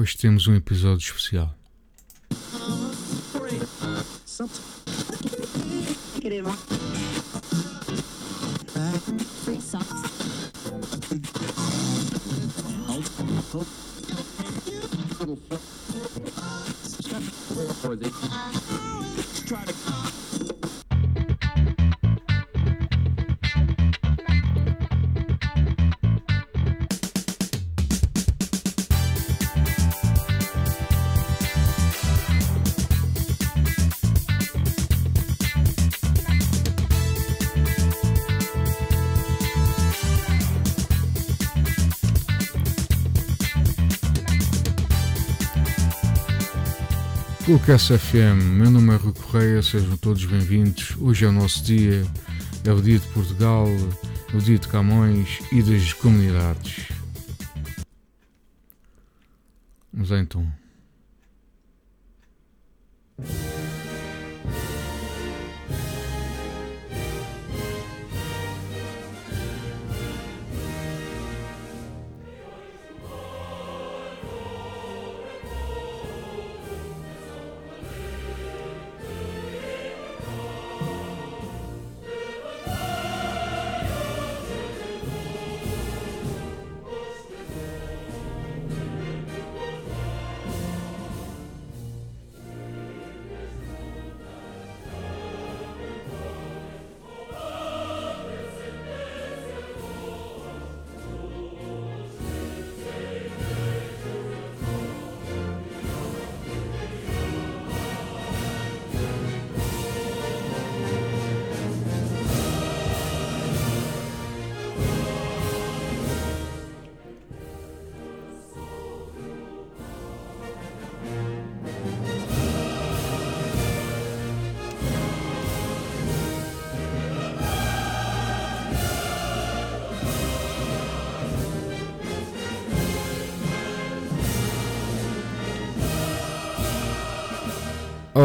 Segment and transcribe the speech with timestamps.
[0.00, 1.54] Hoje temos um episódio especial.
[47.50, 50.96] Coolcast FM, meu nome é Rui Correia, sejam todos bem-vindos.
[51.00, 52.06] Hoje é o nosso dia,
[52.64, 53.66] é o dia de Portugal,
[54.32, 56.86] é o dia de Camões e das comunidades.
[59.92, 60.59] Vamos lá então.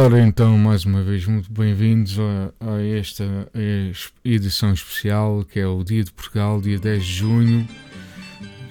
[0.05, 3.25] Ora então, mais uma vez, muito bem-vindos a, a, esta
[4.23, 7.67] edição especial que é o Dia de Portugal, dia 10 de junho.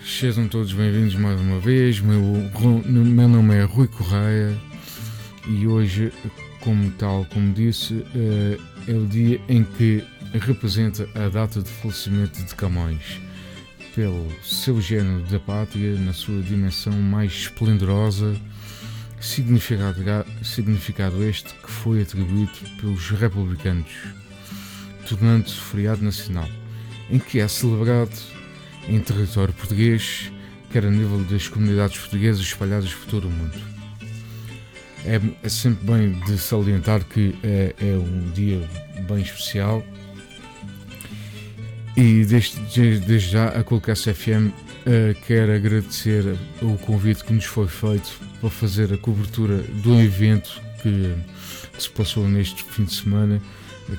[0.07, 1.99] Sejam todos bem-vindos mais uma vez.
[1.99, 4.57] Meu, meu nome é Rui Correia
[5.49, 6.13] e hoje,
[6.61, 8.57] como tal, como disse, eh,
[8.87, 13.21] é o dia em que representa a data de falecimento de Camões,
[13.93, 18.37] pelo seu género da pátria, na sua dimensão mais esplendorosa
[19.25, 23.91] significado, significado este que foi atribuído pelos republicanos,
[25.09, 26.49] tornando-se feriado nacional,
[27.11, 28.15] em que é celebrado
[28.87, 30.31] em território português,
[30.71, 33.59] quer a nível das comunidades portuguesas espalhadas por todo o mundo.
[35.07, 38.61] É, é sempre bem de salientar que é, é um dia
[39.09, 39.85] bem especial
[41.97, 47.67] e desde, desde já a Colcast FM uh, quer agradecer o convite que nos foi
[47.67, 51.15] feito para fazer a cobertura do evento que,
[51.73, 53.41] que se passou neste fim de semana,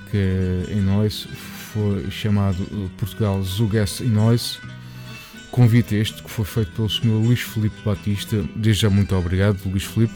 [0.10, 1.28] que é em nós
[1.76, 2.66] foi chamado
[2.98, 4.60] Portugal Zugest em nós.
[5.52, 7.08] Convite este que foi feito pelo Sr.
[7.08, 8.44] Luís Felipe Batista.
[8.56, 10.14] Desde já muito obrigado, Luís Felipe.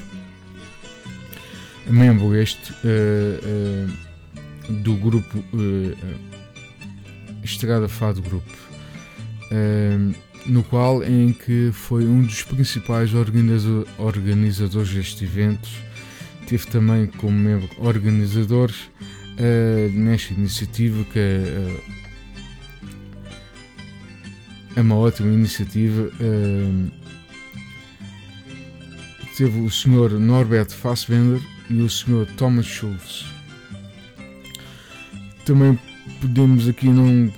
[1.86, 3.90] Membro este uh,
[4.69, 5.44] uh, do grupo
[7.44, 8.46] Estrada Fado Group.
[10.50, 15.70] No qual em que foi um dos principais organizadores deste evento.
[16.48, 21.80] Teve também como membro organizador uh, nesta iniciativa que uh,
[24.76, 26.10] é uma ótima iniciativa.
[26.20, 26.92] Uh,
[29.38, 30.20] teve o Sr.
[30.20, 31.40] Norbert Fassbender
[31.70, 32.26] e o Sr.
[32.38, 33.26] Thomas Schultz.
[35.46, 35.78] Também
[36.20, 37.31] podemos aqui não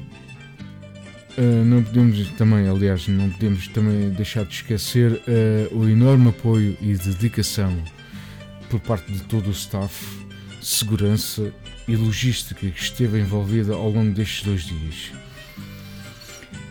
[1.42, 6.78] Uh, não podemos também, aliás, não podemos também deixar de esquecer uh, o enorme apoio
[6.80, 7.84] e dedicação
[8.70, 10.06] por parte de todo o staff,
[10.62, 11.52] segurança
[11.88, 15.12] e logística que esteve envolvida ao longo destes dois dias.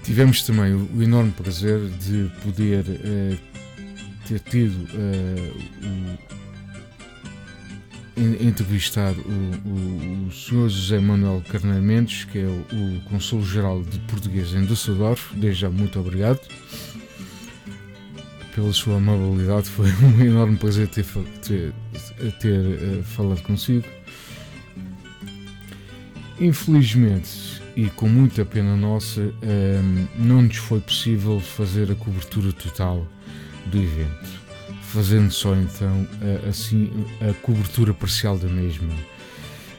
[0.04, 3.38] Tivemos também o, o enorme prazer de poder uh,
[4.28, 4.86] ter tido
[5.82, 6.39] o
[8.20, 10.68] entrevistar o, o, o Sr.
[10.68, 15.34] José Manuel Carneiro Mendes, que é o, o Consul-Geral de Português em Düsseldorf.
[15.34, 16.40] Desde já, muito obrigado
[18.54, 19.68] pela sua amabilidade.
[19.70, 21.04] Foi um enorme prazer ter,
[21.46, 21.72] ter,
[22.40, 23.86] ter uh, falado consigo.
[26.38, 32.50] Infelizmente, e com muita pena nossa, um, ehm, não nos foi possível fazer a cobertura
[32.50, 33.06] total
[33.66, 34.40] do evento
[34.92, 36.06] fazendo só então
[36.48, 36.90] assim
[37.20, 38.92] a cobertura parcial da mesma.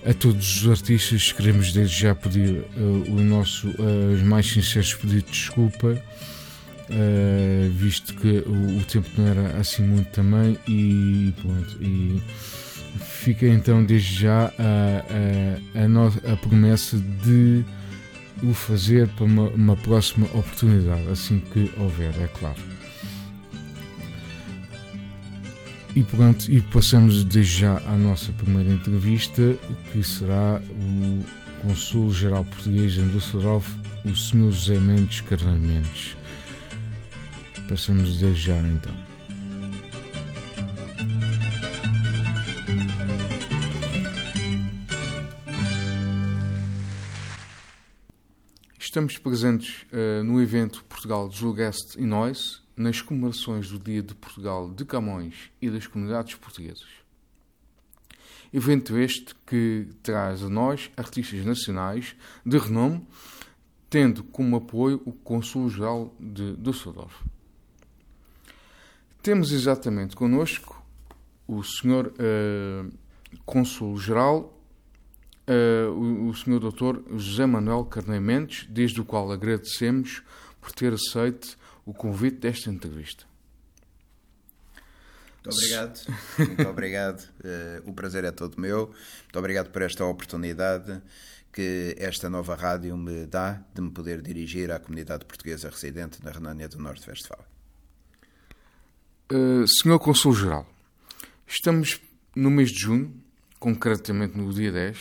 [0.05, 2.63] A todos os artistas queremos desde já pedir
[3.07, 3.67] o nosso
[4.13, 6.01] os mais sinceros pedidos de desculpa
[6.91, 12.21] Uh, visto que o, o, tempo não era assim muito também e pronto e
[12.99, 17.63] fica então desde já a, a, a, no, a promessa de
[18.43, 22.70] o fazer para uma, uma, próxima oportunidade assim que houver, é claro
[25.95, 29.57] e pronto, e passamos desde já à nossa primeira entrevista
[29.91, 31.23] que será o
[31.61, 33.67] Consul-Geral Português de Düsseldorf,
[34.05, 34.51] o Sr.
[34.51, 36.15] José Mendes Carneiro Mendes
[37.67, 38.93] Passamos desde já então.
[48.79, 54.69] Estamos presentes uh, no evento Portugal Julgueste e Nós, nas comemorações do Dia de Portugal
[54.73, 56.87] de Camões e das comunidades portuguesas.
[58.51, 63.05] Evento este que traz a nós artistas nacionais de renome,
[63.89, 67.13] tendo como apoio o Consul-Geral de Düsseldorf.
[69.21, 70.83] Temos exatamente connosco
[71.47, 72.07] o Sr.
[72.07, 72.91] Uh,
[73.45, 74.57] Cônsul-Geral,
[75.47, 76.59] uh, o, o Sr.
[76.59, 77.17] Dr.
[77.17, 80.23] José Manuel Carneiro Mendes, desde o qual agradecemos
[80.59, 83.25] por ter aceito o convite desta entrevista.
[85.43, 85.99] Muito obrigado,
[86.37, 87.29] muito obrigado.
[87.39, 88.87] Uh, o prazer é todo meu.
[89.23, 91.01] Muito obrigado por esta oportunidade
[91.51, 96.31] que esta nova rádio me dá de me poder dirigir à comunidade portuguesa residente na
[96.31, 97.45] Renânia do Norte-Westfália.
[99.31, 100.67] Uh, Senhor Consul-Geral,
[101.47, 101.99] estamos
[102.35, 103.13] no mês de junho,
[103.59, 104.97] concretamente no dia 10,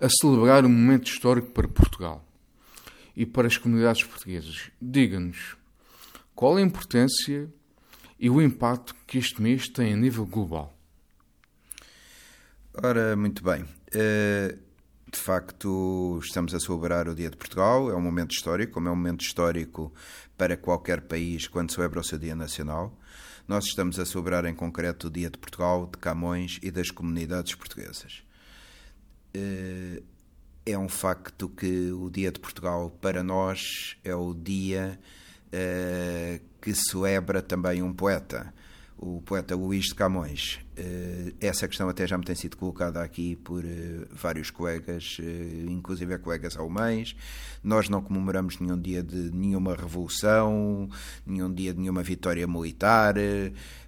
[0.00, 2.25] a celebrar um momento histórico para Portugal
[3.16, 4.70] e para as comunidades portuguesas.
[4.80, 5.56] Diga-nos
[6.34, 7.48] qual a importância
[8.20, 10.76] e o impacto que este mês tem a nível global.
[12.74, 13.62] Ora, muito bem.
[13.62, 14.66] Uh,
[15.10, 18.90] de facto, estamos a celebrar o Dia de Portugal, é um momento histórico, como é
[18.90, 19.92] um momento histórico
[20.36, 22.94] para qualquer país quando celebra o seu Dia Nacional.
[23.48, 27.54] Nós estamos a celebrar em concreto o Dia de Portugal, de Camões e das comunidades
[27.54, 28.22] portuguesas.
[30.68, 34.98] É um facto que o Dia de Portugal, para nós, é o dia
[35.52, 38.52] eh, que celebra também um poeta
[38.98, 40.58] o poeta Luís de Camões.
[40.76, 45.18] Eh, essa questão até já me tem sido colocada aqui por eh, vários colegas,
[45.68, 47.14] inclusive colegas alemães.
[47.62, 50.88] Nós não comemoramos nenhum dia de nenhuma revolução,
[51.24, 53.14] nenhum dia de nenhuma vitória militar,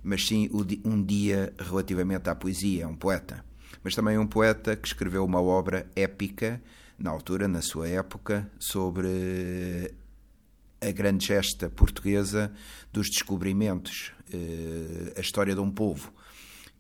[0.02, 0.48] mas sim
[0.84, 3.47] um dia relativamente à poesia, um poeta.
[3.82, 6.60] Mas também um poeta que escreveu uma obra épica,
[6.98, 9.94] na altura, na sua época, sobre
[10.80, 12.52] a grande gesta portuguesa
[12.92, 16.12] dos descobrimentos, eh, a história de um povo.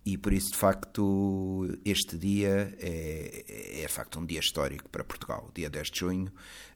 [0.04, 5.04] E por isso, de facto, este dia é, é de facto um dia histórico para
[5.04, 6.32] Portugal, dia 10 de junho,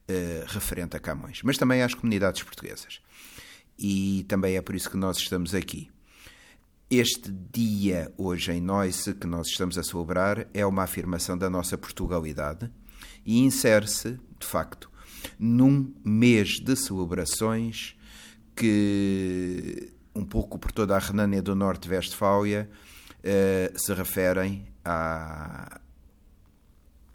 [0.07, 3.01] eh, referente a Camões, mas também às comunidades portuguesas.
[3.79, 5.91] E também é por isso que nós estamos aqui.
[6.95, 11.79] Este dia, hoje em nós, que nós estamos a celebrar, é uma afirmação da nossa
[11.79, 12.71] Portugalidade
[13.25, 14.91] e insere-se, de facto,
[15.39, 17.97] num mês de celebrações
[18.55, 22.69] que, um pouco por toda a Renânia do Norte-Westfália,
[23.21, 25.81] uh, se referem a,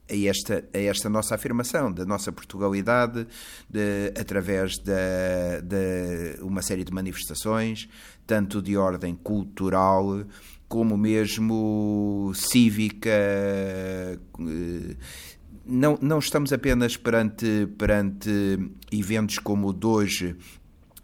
[0.10, 3.28] a esta, a esta nossa afirmação da nossa Portugalidade
[3.70, 7.90] de, através de, de uma série de manifestações,
[8.26, 10.26] tanto de ordem cultural
[10.68, 14.18] como mesmo cívica, eh,
[15.66, 18.30] não, não estamos apenas perante, perante
[18.92, 20.36] eventos como o de hoje,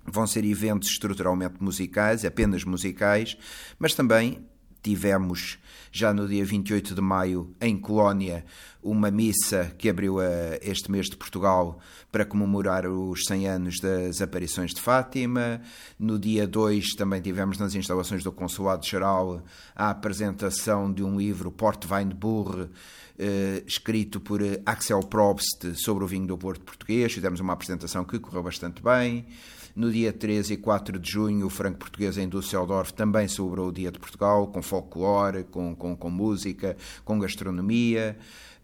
[0.05, 3.37] vão ser eventos estruturalmente musicais, apenas musicais,
[3.79, 4.45] mas também
[4.81, 5.57] tivemos
[5.95, 8.43] já no dia 28 de maio em Colónia
[8.81, 10.17] uma missa que abriu
[10.61, 11.79] este mês de Portugal
[12.11, 15.61] para comemorar os 100 anos das aparições de Fátima.
[15.97, 19.41] No dia 2 também tivemos nas instalações do Consulado Geral
[19.73, 22.69] a apresentação de um livro Port Weinburg
[23.17, 27.13] eh, escrito por eh, Axel Probst sobre o vinho do Porto português.
[27.13, 29.27] Fizemos uma apresentação que correu bastante bem.
[29.75, 33.71] No dia 13 e 4 de junho, o Franco Português em Düsseldorf também celebrou o
[33.71, 38.15] Dia de Portugal, com folclore, com, com, com música, com gastronomia.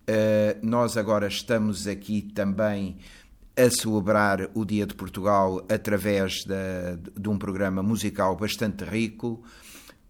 [0.08, 2.98] Uh, nós agora estamos aqui também
[3.58, 9.44] a celebrar o Dia de Portugal através de, um programa musical bastante rico.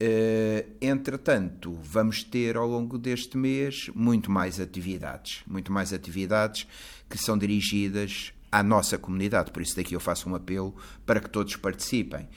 [0.02, 6.68] Uh, entretanto, vamos ter ao longo deste mês muito mais atividades, muito mais atividades
[7.10, 9.52] que são dirigidas à nossa comunidade.
[9.52, 10.76] Por isso daqui eu faço um apelo
[11.06, 12.28] para que todos participem.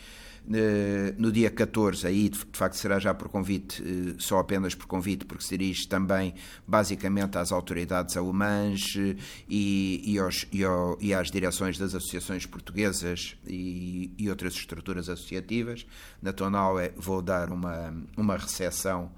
[0.50, 4.86] Eh, no dia 14, aí de facto será já por convite, eh, só apenas por
[4.86, 6.34] convite, porque se dirige também
[6.66, 9.16] basicamente às autoridades alemãs eh,
[9.48, 15.08] e, e, aos, e, ao, e às direções das associações portuguesas e, e outras estruturas
[15.08, 15.86] associativas.
[16.20, 19.12] Na Tonal vou dar uma, uma recepção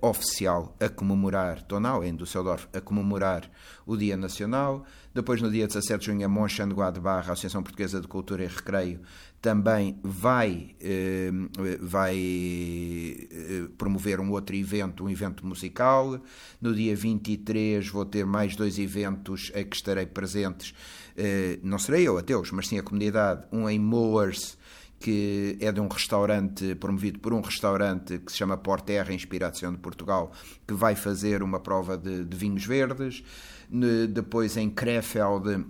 [0.00, 3.50] oficial a comemorar, Tonal em Düsseldorf, a comemorar
[3.84, 4.86] o Dia Nacional.
[5.12, 9.00] Depois, no dia 17 de junho, a Monchengladbach, a Associação Portuguesa de Cultura e Recreio,
[9.44, 11.30] também vai, eh,
[11.78, 16.18] vai eh, promover um outro evento, um evento musical.
[16.62, 20.74] No dia 23 vou ter mais dois eventos a que estarei presentes.
[21.14, 23.44] Eh, não serei eu, ateus, mas sim a comunidade.
[23.52, 24.56] Um em Moors,
[24.98, 29.78] que é de um restaurante, promovido por um restaurante que se chama Porterra, Inspiração de
[29.78, 30.32] Portugal,
[30.66, 33.22] que vai fazer uma prova de, de vinhos verdes.
[34.08, 35.66] Depois em Krefeld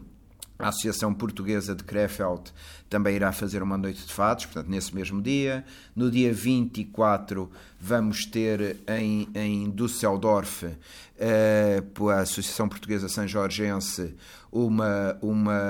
[0.59, 2.53] a Associação Portuguesa de Krefeld
[2.89, 5.65] também irá fazer uma noite de fados, portanto, nesse mesmo dia.
[5.97, 14.15] No dia 24, vamos ter em, em Düsseldorf, uh, pela Associação Portuguesa São Jorgense,
[14.55, 15.61] uma, uma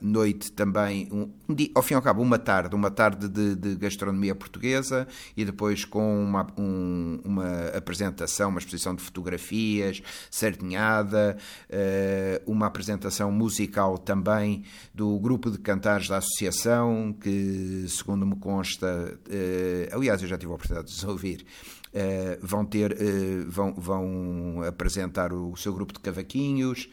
[0.00, 3.56] noite também, um, um dia, ao fim e ao cabo, uma tarde, uma tarde de,
[3.56, 10.00] de gastronomia portuguesa e depois com uma, um, uma apresentação, uma exposição de fotografias,
[10.30, 11.36] sardinhada,
[11.68, 14.62] uh, uma apresentação musical também
[14.94, 20.52] do grupo de cantares da associação, que, segundo me consta, uh, aliás, eu já tive
[20.52, 21.44] a oportunidade de ouvir,
[21.88, 26.88] Uh, vão ter uh, vão, vão apresentar o seu grupo de cavaquinhos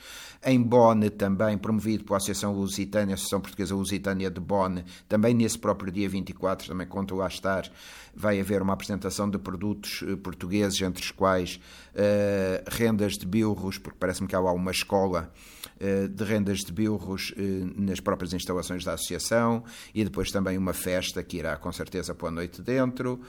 [0.45, 5.91] em Bonn também, promovido pela Associação Lusitânia, Associação Portuguesa Lusitânia de Bonn, também nesse próprio
[5.91, 7.67] dia 24, também conto lá estar,
[8.15, 11.59] vai haver uma apresentação de produtos eh, portugueses, entre os quais
[11.95, 15.33] uh, rendas de bilros, porque parece-me que há lá uma escola
[15.81, 19.63] uh, de rendas de bilros uh, nas próprias instalações da associação,
[19.95, 23.19] e depois também uma festa que irá com certeza pela noite dentro.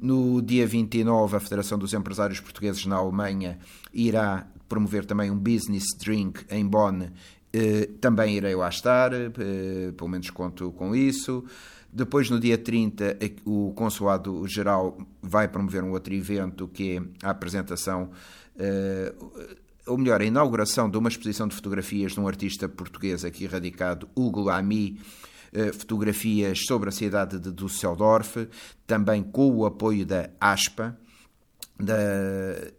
[0.00, 3.58] No dia 29, a Federação dos Empresários Portugueses na Alemanha
[3.92, 7.08] irá promover também um business drink em Bonn,
[7.52, 11.44] eh, também irei lá estar, eh, pelo menos conto com isso.
[11.92, 18.10] Depois, no dia 30, o Consulado-Geral vai promover um outro evento que é a apresentação,
[18.56, 19.12] eh,
[19.86, 24.08] ou melhor, a inauguração de uma exposição de fotografias de um artista português aqui radicado,
[24.14, 24.98] Hugo Lamy,
[25.78, 28.48] fotografias sobre a cidade de Düsseldorf,
[28.86, 30.98] também com o apoio da ASPA.
[31.78, 31.94] Da,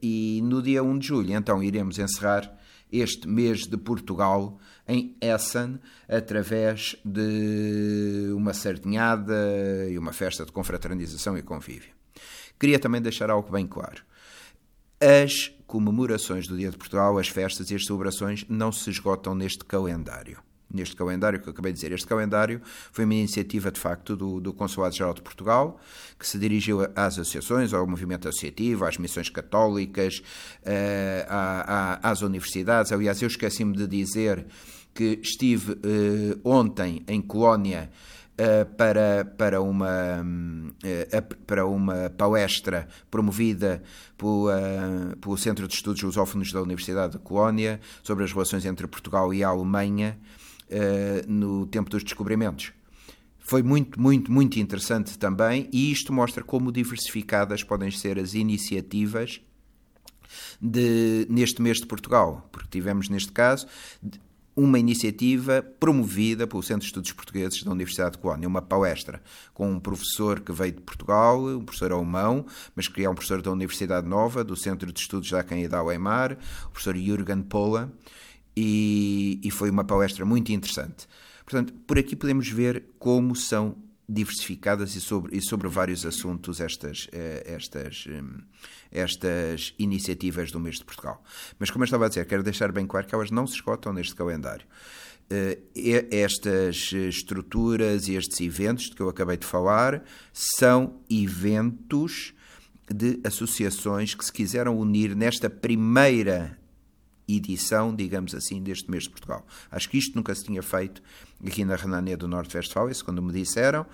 [0.01, 2.55] e no dia 1 de julho, então, iremos encerrar
[2.91, 11.37] este mês de Portugal em Essen, através de uma sardinhada e uma festa de confraternização
[11.37, 11.93] e convívio.
[12.59, 14.03] Queria também deixar algo bem claro.
[14.99, 19.65] As comemorações do Dia de Portugal, as festas e as celebrações não se esgotam neste
[19.65, 20.37] calendário
[20.73, 21.91] neste calendário que eu acabei de dizer.
[21.91, 22.61] Este calendário
[22.91, 25.79] foi uma iniciativa, de facto, do, do Consulado-Geral de Portugal,
[26.17, 30.21] que se dirigiu às associações, ao movimento associativo, às missões católicas,
[30.61, 32.91] uh, à, à, às universidades.
[32.91, 34.45] Aliás, eu esqueci-me de dizer
[34.93, 37.89] que estive uh, ontem em Colónia
[38.31, 40.25] Uh, para, para, uma,
[41.45, 43.83] para uma palestra promovida
[44.17, 48.87] pelo, uh, pelo Centro de Estudos Lusófonos da Universidade de Colónia sobre as relações entre
[48.87, 50.17] Portugal e a Alemanha
[51.27, 52.71] no tempo dos descobrimentos.
[53.39, 59.41] Foi muito, muito, muito interessante também, e isto mostra como diversificadas podem ser as iniciativas
[60.61, 63.67] de, neste mês de Portugal, porque tivemos, neste caso,
[64.55, 69.21] uma iniciativa promovida pelo Centro de Estudos Portugueses da Universidade de Colónia, uma palestra
[69.53, 73.41] com um professor que veio de Portugal, um professor alemão, mas que é um professor
[73.41, 77.91] da Universidade Nova, do Centro de Estudos da Canidá Weimar, o professor Jürgen Pola,
[78.55, 81.07] e, e foi uma palestra muito interessante.
[81.45, 83.75] Portanto, por aqui podemos ver como são
[84.07, 88.39] diversificadas e sobre, e sobre vários assuntos estas, eh, estas, hum,
[88.91, 91.23] estas iniciativas do mês de Portugal.
[91.57, 93.93] Mas, como eu estava a dizer, quero deixar bem claro que elas não se esgotam
[93.93, 94.65] neste calendário.
[95.29, 95.59] Eh,
[96.11, 100.03] estas estruturas e estes eventos de que eu acabei de falar
[100.33, 102.33] são eventos
[102.93, 106.59] de associações que se quiseram unir nesta primeira
[107.35, 109.45] edição, digamos assim, deste mês de Portugal.
[109.69, 111.01] Acho que isto nunca se tinha feito
[111.45, 113.85] aqui na Renânia do Norte-Westfália, quando me disseram.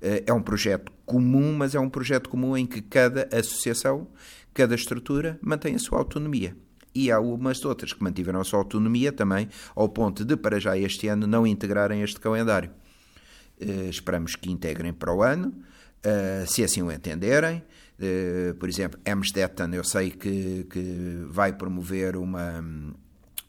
[0.00, 4.08] Eh, é um projeto comum, mas é um projeto comum em que cada associação,
[4.54, 6.56] cada estrutura mantém a sua autonomia.
[6.94, 10.76] E há umas outras que mantiveram a sua autonomia também, ao ponto de, para já
[10.76, 12.70] este ano, não integrarem este calendário.
[13.60, 15.52] Eh, esperamos que integrem para o ano,
[16.02, 17.62] eh, se assim o entenderem.
[18.00, 22.64] Uh, por exemplo, Amstetten, eu sei que, que vai promover uma,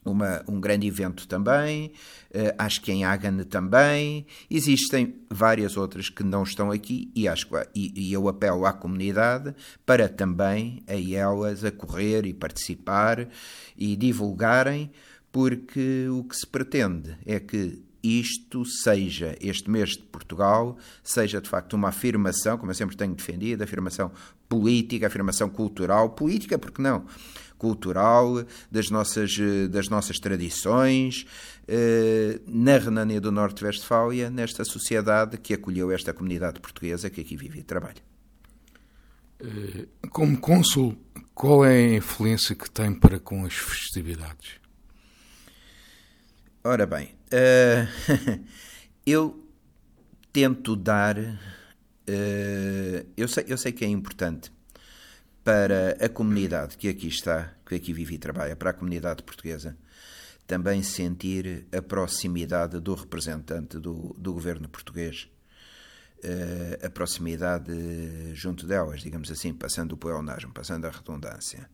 [0.03, 1.93] uma, um grande evento também,
[2.35, 7.47] uh, acho que em Hagen também, existem várias outras que não estão aqui e, acho,
[7.73, 9.55] e, e eu apelo à comunidade
[9.85, 13.29] para também a elas correr e participar
[13.77, 14.91] e divulgarem,
[15.31, 21.49] porque o que se pretende é que isto seja, este mês de Portugal, seja de
[21.49, 24.11] facto uma afirmação, como eu sempre tenho defendido, afirmação
[24.49, 27.05] política, afirmação cultural, política, porque não?
[27.61, 29.37] cultural, das nossas,
[29.69, 31.27] das nossas tradições,
[31.67, 37.59] eh, na Renânia do Norte-Vestfália, nesta sociedade que acolheu esta comunidade portuguesa que aqui vive
[37.59, 38.01] e trabalha.
[39.39, 40.97] Eh, como cônsul,
[41.35, 44.59] qual é a influência que tem para com as festividades?
[46.63, 47.13] Ora bem,
[49.05, 49.47] eu
[50.31, 51.17] tento dar.
[53.15, 54.51] eu, sei, eu sei que é importante
[55.43, 59.77] para a comunidade que aqui está, que aqui vive e trabalha, para a comunidade portuguesa,
[60.45, 65.29] também sentir a proximidade do representante do, do governo português,
[66.23, 67.71] uh, a proximidade
[68.33, 71.69] junto delas, digamos assim, passando o pleonasmo, passando a redundância.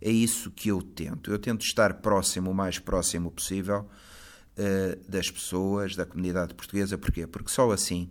[0.00, 1.30] É isso que eu tento.
[1.30, 3.88] Eu tento estar próximo, o mais próximo possível,
[4.58, 6.98] uh, das pessoas, da comunidade portuguesa.
[6.98, 7.26] Porquê?
[7.26, 8.10] Porque só assim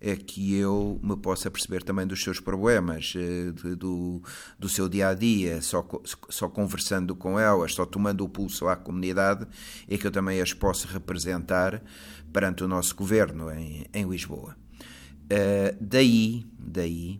[0.00, 4.22] é que eu me possa perceber também dos seus problemas, eh, de, do,
[4.58, 5.86] do seu dia a dia, só,
[6.28, 9.46] só conversando com elas, só tomando o pulso à comunidade,
[9.88, 11.82] é que eu também as posso representar
[12.30, 14.54] perante o nosso governo em, em Lisboa.
[15.24, 17.18] Uh, daí, daí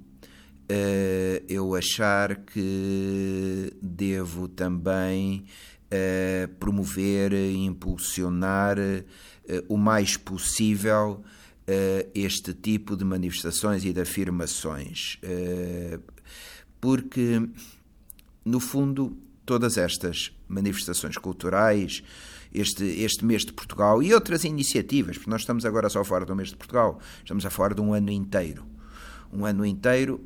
[0.71, 5.47] uh, eu achar que devo também
[5.91, 8.79] uh, promover, impulsionar
[9.69, 11.23] o mais possível
[11.69, 15.19] uh, este tipo de manifestações e de afirmações.
[15.23, 16.01] Uh,
[16.81, 17.43] porque,
[18.45, 22.03] no fundo, todas estas manifestações culturais,
[22.53, 26.25] este, este mês de Portugal e outras iniciativas, porque nós estamos agora só a falar
[26.25, 28.65] do mês de Portugal, estamos a falar de um ano inteiro.
[29.33, 30.21] Um ano inteiro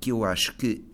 [0.00, 0.84] que eu acho que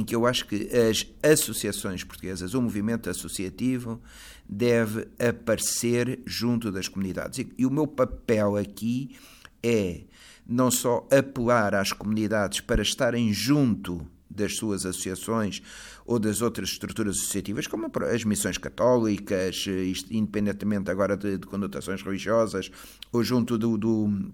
[0.00, 4.00] em que eu acho que as associações portuguesas, o movimento associativo,
[4.48, 7.38] deve aparecer junto das comunidades.
[7.38, 9.16] E, e o meu papel aqui
[9.62, 10.02] é
[10.46, 15.62] não só apelar às comunidades para estarem junto das suas associações
[16.06, 19.66] ou das outras estruturas associativas, como as missões católicas,
[20.10, 22.70] independentemente agora de, de conotações religiosas,
[23.12, 24.32] ou junto do, do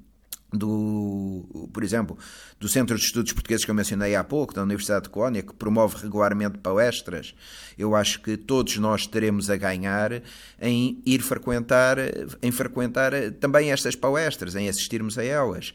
[0.53, 2.17] do, por exemplo,
[2.59, 5.53] do Centro de Estudos Portugueses que eu mencionei há pouco, da Universidade de Colónia, que
[5.53, 7.35] promove regularmente palestras,
[7.77, 10.23] eu acho que todos nós teremos a ganhar
[10.61, 11.99] em ir frequentar,
[12.43, 15.75] em frequentar também estas palestras, em assistirmos a elas.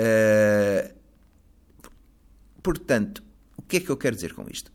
[0.00, 0.94] Uh,
[2.62, 3.22] portanto,
[3.56, 4.72] o que é que eu quero dizer com isto?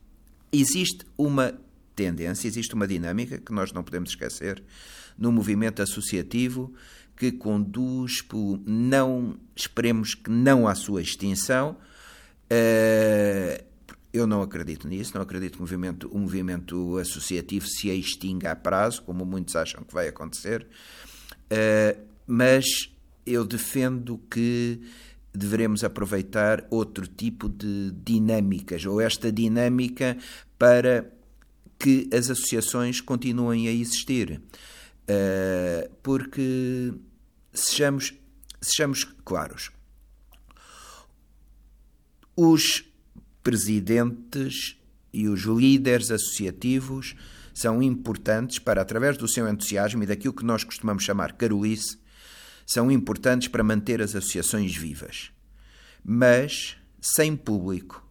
[0.51, 1.53] Existe uma
[1.95, 4.63] tendência, existe uma dinâmica que nós não podemos esquecer
[5.17, 6.73] no movimento associativo
[7.15, 11.78] que conduz por não, esperemos que não à sua extinção.
[12.45, 13.63] Uh,
[14.13, 18.56] eu não acredito nisso, não acredito que o movimento, o movimento associativo se extinga a
[18.56, 20.67] prazo, como muitos acham que vai acontecer,
[21.45, 22.65] uh, mas
[23.26, 24.82] eu defendo que
[25.34, 30.15] devemos aproveitar outro tipo de dinâmicas, ou esta dinâmica
[30.60, 31.12] para
[31.80, 34.39] que as associações continuem a existir.
[35.03, 36.93] Uh, porque
[37.53, 38.13] sejamos,
[38.61, 39.71] sejamos claros,
[42.35, 42.85] os
[43.43, 44.77] presidentes
[45.11, 47.15] e os líderes associativos
[47.53, 51.99] são importantes para, através do seu entusiasmo e daquilo que nós costumamos chamar carolice,
[52.65, 55.31] são importantes para manter as associações vivas.
[56.03, 58.03] Mas sem público,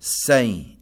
[0.00, 0.80] sem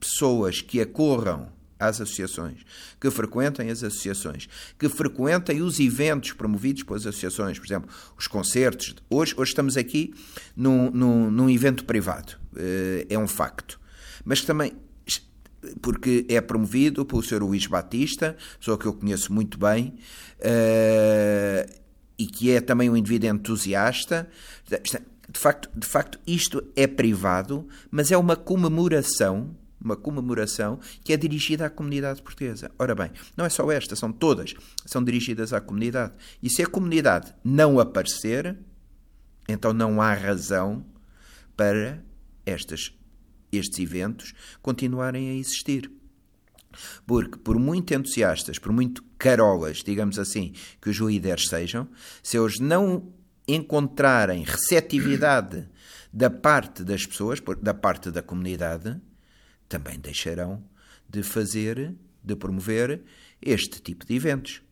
[0.00, 2.60] pessoas que acorram às associações,
[3.00, 8.94] que frequentem as associações, que frequentem os eventos promovidos pelas associações, por exemplo, os concertos.
[9.10, 10.14] Hoje, hoje estamos aqui
[10.56, 13.78] num, num, num evento privado, eh, é um facto.
[14.24, 14.72] Mas também
[15.80, 17.42] porque é promovido pelo Sr.
[17.42, 19.94] Luís Batista, pessoa que eu conheço muito bem,
[20.38, 21.72] uh,
[22.18, 24.28] e que é também um indivíduo entusiasta.
[24.64, 31.16] De facto, de facto, isto é privado, mas é uma comemoração uma comemoração que é
[31.16, 32.70] dirigida à comunidade portuguesa.
[32.78, 36.14] Ora bem, não é só esta, são todas, são dirigidas à comunidade.
[36.42, 38.56] E se a comunidade não aparecer,
[39.48, 40.84] então não há razão
[41.56, 42.02] para
[42.44, 42.92] estas,
[43.52, 45.90] estes eventos continuarem a existir.
[47.06, 51.88] Porque, por muito entusiastas, por muito carolas, digamos assim, que os líderes sejam,
[52.22, 53.12] se eles não
[53.48, 55.68] encontrarem receptividade
[56.12, 59.00] da parte das pessoas, da parte da comunidade,
[59.68, 60.62] também deixarão
[61.08, 63.02] de fazer de promover
[63.40, 64.62] este tipo de eventos.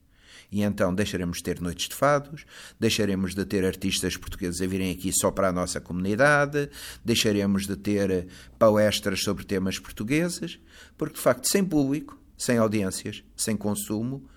[0.50, 2.44] E então deixaremos de ter noites de fados,
[2.78, 6.68] deixaremos de ter artistas portugueses a virem aqui só para a nossa comunidade,
[7.04, 8.28] deixaremos de ter
[8.58, 10.60] palestras sobre temas portugueses,
[10.96, 14.28] porque de facto, sem público, sem audiências, sem consumo,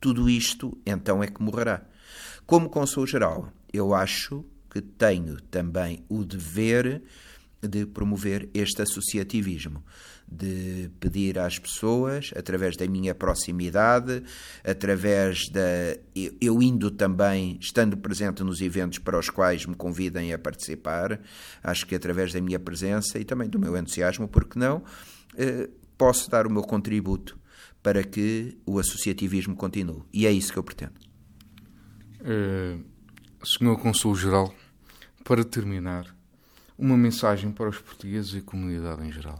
[0.00, 1.84] tudo isto então é que morrerá.
[2.46, 7.02] Como Consul Geral, eu acho que tenho também o dever
[7.62, 9.84] de promover este associativismo,
[10.26, 14.22] de pedir às pessoas, através da minha proximidade,
[14.64, 15.60] através da.
[16.40, 21.20] Eu indo também, estando presente nos eventos para os quais me convidem a participar,
[21.62, 24.82] acho que através da minha presença e também do meu entusiasmo, porque não,
[25.36, 27.38] eh, posso dar o meu contributo
[27.82, 30.02] para que o associativismo continue.
[30.12, 30.94] E é isso que eu pretendo.
[32.20, 32.84] Uh,
[33.44, 34.54] Senhor Consul-Geral,
[35.24, 36.14] para terminar,
[36.82, 39.38] uma mensagem para os portugueses e a comunidade em geral.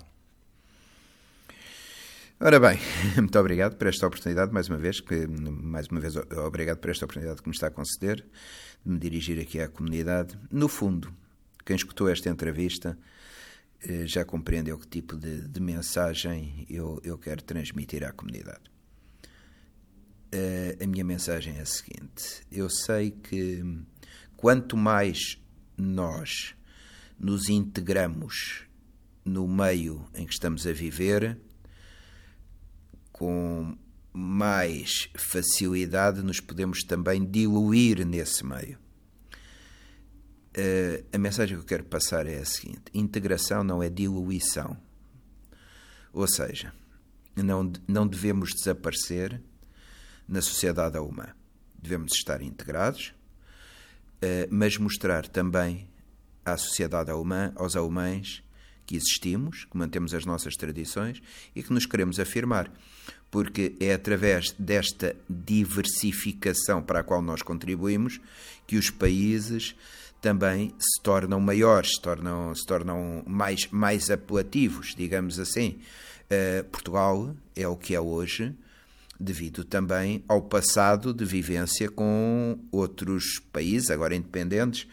[2.38, 2.78] Ora bem,
[3.18, 6.14] muito obrigado por esta oportunidade, mais uma vez, que, mais uma vez,
[6.46, 8.24] obrigado por esta oportunidade que me está a conceder,
[8.86, 10.38] de me dirigir aqui à comunidade.
[10.52, 11.12] No fundo,
[11.66, 12.96] quem escutou esta entrevista
[13.82, 18.70] eh, já compreendeu que tipo de, de mensagem eu, eu quero transmitir à comunidade.
[20.32, 23.62] Uh, a minha mensagem é a seguinte: eu sei que
[24.36, 25.38] quanto mais
[25.76, 26.54] nós
[27.18, 28.64] nos integramos
[29.24, 31.38] no meio em que estamos a viver,
[33.12, 33.76] com
[34.12, 38.78] mais facilidade nos podemos também diluir nesse meio.
[40.54, 44.76] Uh, a mensagem que eu quero passar é a seguinte: integração não é diluição.
[46.12, 46.74] Ou seja,
[47.34, 49.40] não, não devemos desaparecer
[50.28, 51.28] na sociedade alemã.
[51.80, 53.14] Devemos estar integrados,
[54.16, 55.88] uh, mas mostrar também
[56.44, 58.42] à sociedade alemã, aos alemães,
[58.86, 61.22] que existimos, que mantemos as nossas tradições
[61.54, 62.70] e que nos queremos afirmar.
[63.30, 68.20] Porque é através desta diversificação para a qual nós contribuímos
[68.66, 69.74] que os países
[70.20, 75.80] também se tornam maiores, se tornam, se tornam mais, mais apelativos, digamos assim.
[76.30, 78.54] Uh, Portugal é o que é hoje,
[79.18, 84.86] devido também ao passado de vivência com outros países, agora independentes,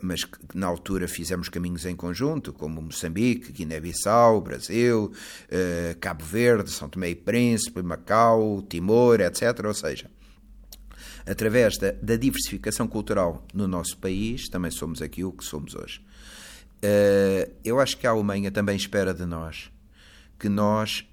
[0.00, 6.70] mas que na altura fizemos caminhos em conjunto, como Moçambique, Guiné-Bissau, Brasil, uh, Cabo Verde,
[6.70, 9.64] São Tomé e Príncipe, Macau, Timor, etc.
[9.64, 10.10] Ou seja,
[11.26, 16.00] através da, da, diversificação cultural no nosso país, também somos aqui o que somos hoje.
[16.82, 19.70] Uh, eu acho que a Alemanha também espera de nós
[20.38, 21.08] que nós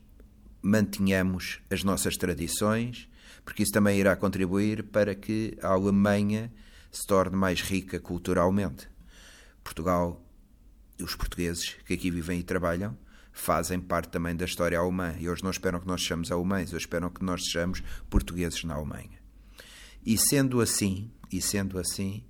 [0.62, 3.08] mantenhamos as nossas tradições,
[3.45, 6.51] porque isso também irá contribuir para que a Alemanha
[6.91, 8.89] se torne mais rica culturalmente.
[9.63, 10.21] Portugal,
[11.01, 12.97] os portugueses que aqui vivem e trabalham,
[13.32, 15.15] fazem parte também da história alemã.
[15.17, 18.75] E hoje não esperam que nós sejamos alemães, hoje esperam que nós sejamos portugueses na
[18.75, 19.21] Alemanha.
[20.06, 22.25] E sendo assim, e sendo assim,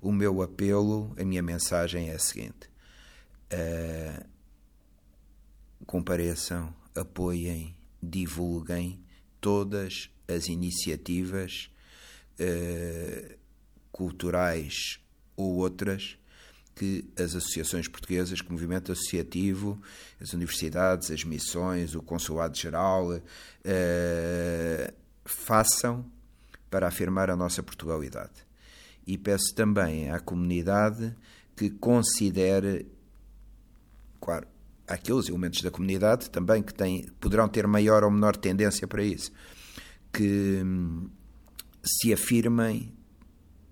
[0.00, 2.68] o meu apelo, a minha mensagem é a seguinte:
[3.52, 4.26] uh,
[5.86, 9.02] compareçam, apoiem, divulguem
[9.40, 11.70] todas as iniciativas
[12.40, 13.41] uh,
[13.92, 14.98] culturais
[15.36, 16.16] ou outras
[16.74, 19.80] que as associações portuguesas, que o movimento associativo,
[20.20, 23.20] as universidades, as missões, o consulado-geral, uh,
[25.24, 26.04] façam
[26.70, 28.46] para afirmar a nossa Portugalidade.
[29.06, 31.14] E peço também à comunidade
[31.54, 32.86] que considere,
[34.20, 34.46] claro,
[34.86, 39.30] aqueles elementos da comunidade também que têm, poderão ter maior ou menor tendência para isso,
[40.12, 41.10] que hum,
[41.84, 42.94] se afirmem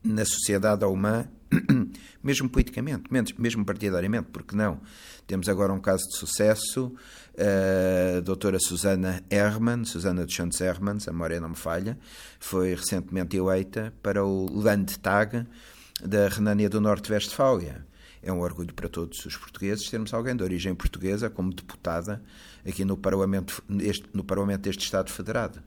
[0.02, 1.26] na sociedade alemã,
[2.22, 3.04] mesmo politicamente,
[3.38, 4.80] mesmo partidariamente, porque não?
[5.26, 6.94] Temos agora um caso de sucesso,
[7.38, 11.98] a doutora Susana Hermann, Susana de Schantz Hermanns, a memória não me falha,
[12.38, 15.46] foi recentemente eleita para o Landtag
[16.02, 17.86] da Renânia do Norte-Westfália.
[18.22, 22.22] É um orgulho para todos os portugueses termos alguém de origem portuguesa como deputada
[22.66, 23.62] aqui no Parlamento,
[24.12, 25.62] no Parlamento deste Estado Federado.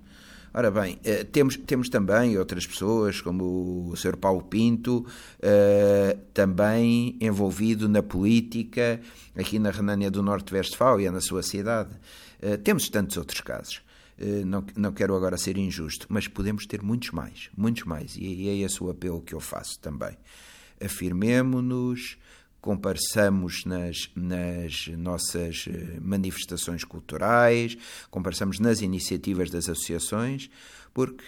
[0.56, 4.16] Ora bem, eh, temos, temos também outras pessoas, como o Sr.
[4.16, 5.04] Paulo Pinto,
[5.42, 9.02] eh, também envolvido na política
[9.36, 11.90] aqui na Renânia do Norte-Westfália, na sua cidade.
[12.40, 13.82] Eh, temos tantos outros casos.
[14.46, 18.56] Não, não quero agora ser injusto, mas podemos ter muitos mais, muitos mais, e é
[18.58, 20.16] esse o apelo que eu faço também.
[20.80, 22.16] Afirmemo-nos,
[22.64, 27.78] compareçamos nas, nas nossas eh, manifestações culturais,
[28.10, 30.50] compareçamos nas iniciativas das associações,
[30.94, 31.26] porque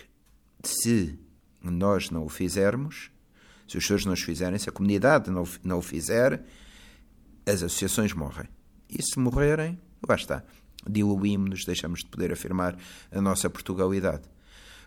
[0.64, 1.20] se
[1.62, 3.12] nós não o fizermos,
[3.68, 6.42] se os senhores não os fizerem, se a comunidade não, não o fizer,
[7.46, 8.48] as associações morrem.
[8.90, 10.42] E se morrerem, lá está.
[10.90, 12.78] diluímos-nos, deixamos de poder afirmar
[13.12, 14.24] a nossa Portugalidade.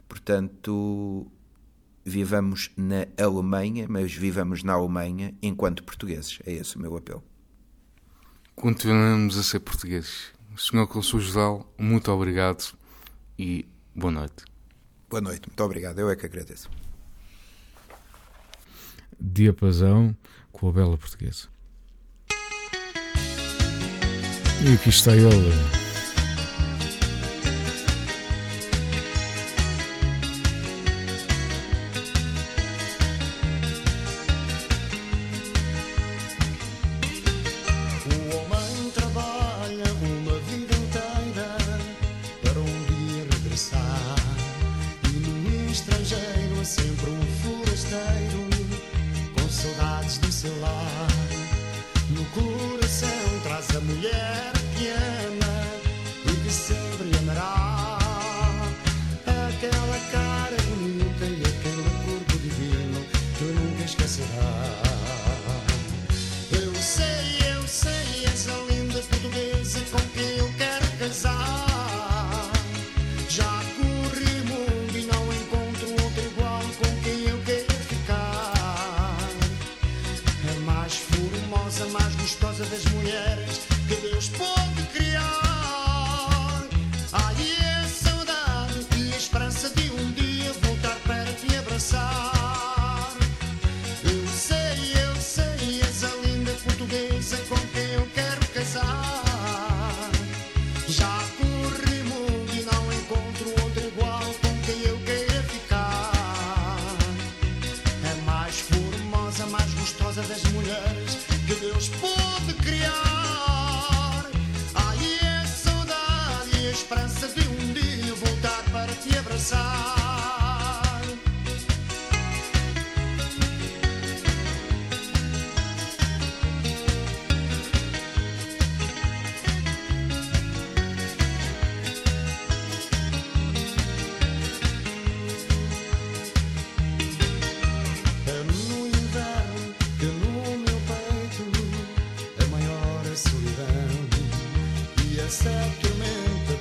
[0.08, 1.30] Portanto,
[2.08, 6.40] vivamos na Alemanha, mas vivamos na Alemanha enquanto portugueses.
[6.44, 7.22] É esse o meu apelo.
[8.56, 10.32] Continuamos a ser portugueses.
[10.56, 12.74] Senhor Consul-Geral, muito obrigado
[13.38, 14.44] e boa noite.
[15.08, 16.00] Boa noite, muito obrigado.
[16.00, 16.68] Eu é que agradeço.
[19.20, 20.16] Diapasão
[20.50, 21.46] com a bela portuguesa.
[24.64, 25.77] E aqui está ele.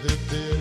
[0.04, 0.57] the day.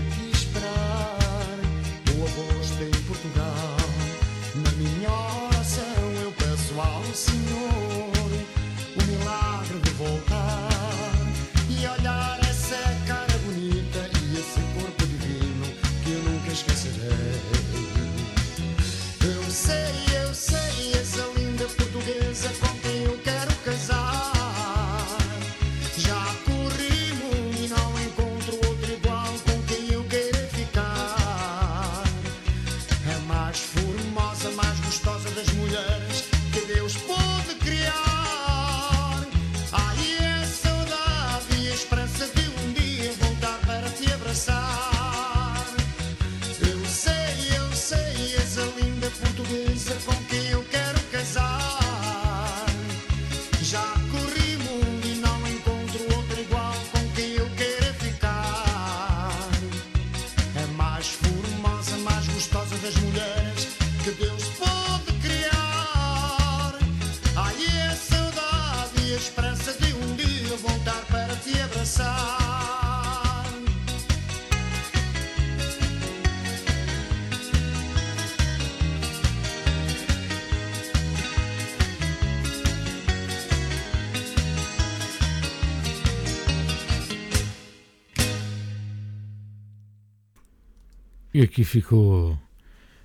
[91.36, 92.34] E aqui ficou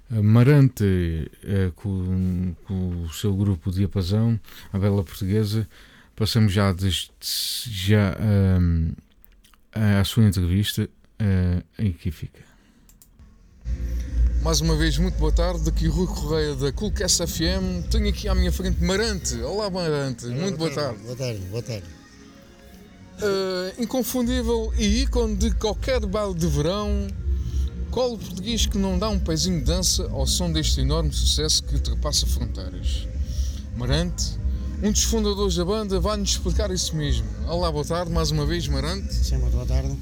[0.09, 4.39] Marante eh, com, com, o seu grupo Diapasão,
[4.71, 5.67] a Bela Portuguesa.
[6.15, 7.11] Passamos já, desde,
[7.67, 8.15] já
[8.57, 8.93] um,
[9.73, 10.89] à sua entrevista.
[11.19, 12.39] Uh, aqui fica.
[14.41, 15.67] Mais uma vez, muito boa tarde.
[15.67, 17.89] Aqui Rui Correia da Coolcast FM.
[17.91, 19.41] Tenho aqui à minha frente Marante.
[19.41, 20.27] Olá, Marante.
[20.27, 21.03] Olá, muito boa tarde.
[21.03, 21.85] Boa tarde, boa tarde.
[23.17, 27.09] Uh, inconfundível e ícone de qualquer baile de verão
[27.91, 31.61] qual o português que não dá um pezinho de dança ao som deste enorme sucesso
[31.63, 33.05] que ultrapassa fronteiras?
[33.75, 34.39] Marante,
[34.81, 37.27] um dos fundadores da banda, vai-nos explicar isso mesmo.
[37.47, 39.13] Olá, boa tarde, mais uma vez, Marante.
[39.13, 39.93] Sim, muito boa tarde.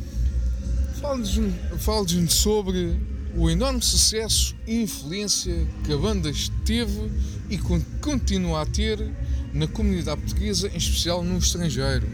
[1.02, 1.39] Fale-nos
[1.80, 2.95] fale sobre
[3.36, 6.32] o enorme sucesso e influência que a banda
[6.63, 7.12] teve
[7.49, 8.99] e continua a ter
[9.52, 12.08] na comunidade portuguesa, em especial no estrangeiro.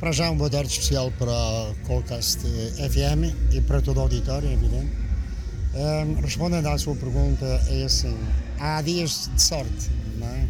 [0.00, 4.48] Para já um boa tarde especial para o Colcast FM e para todo o auditório,
[4.48, 4.92] é evidente.
[5.74, 8.16] Um, respondendo à sua pergunta, é assim,
[8.60, 10.46] há dias de sorte, não é?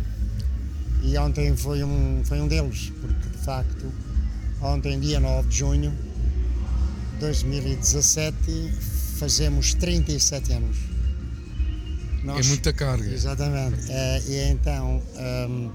[1.03, 3.91] E ontem foi um, foi um deles, porque de facto,
[4.61, 5.95] ontem, dia 9 de junho
[7.15, 8.37] de 2017,
[9.19, 10.77] fazemos 37 anos.
[12.23, 13.11] Nós, é muita carga.
[13.11, 13.91] Exatamente.
[13.91, 15.71] É, e então, um,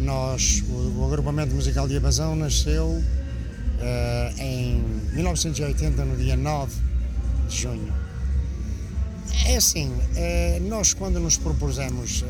[0.00, 4.82] nós, o, o, agrupamento musical de Abasão nasceu uh, em
[5.12, 6.74] 1980, no dia 9
[7.48, 7.92] de junho.
[9.46, 12.26] É assim, uh, nós quando nos propusemos uh,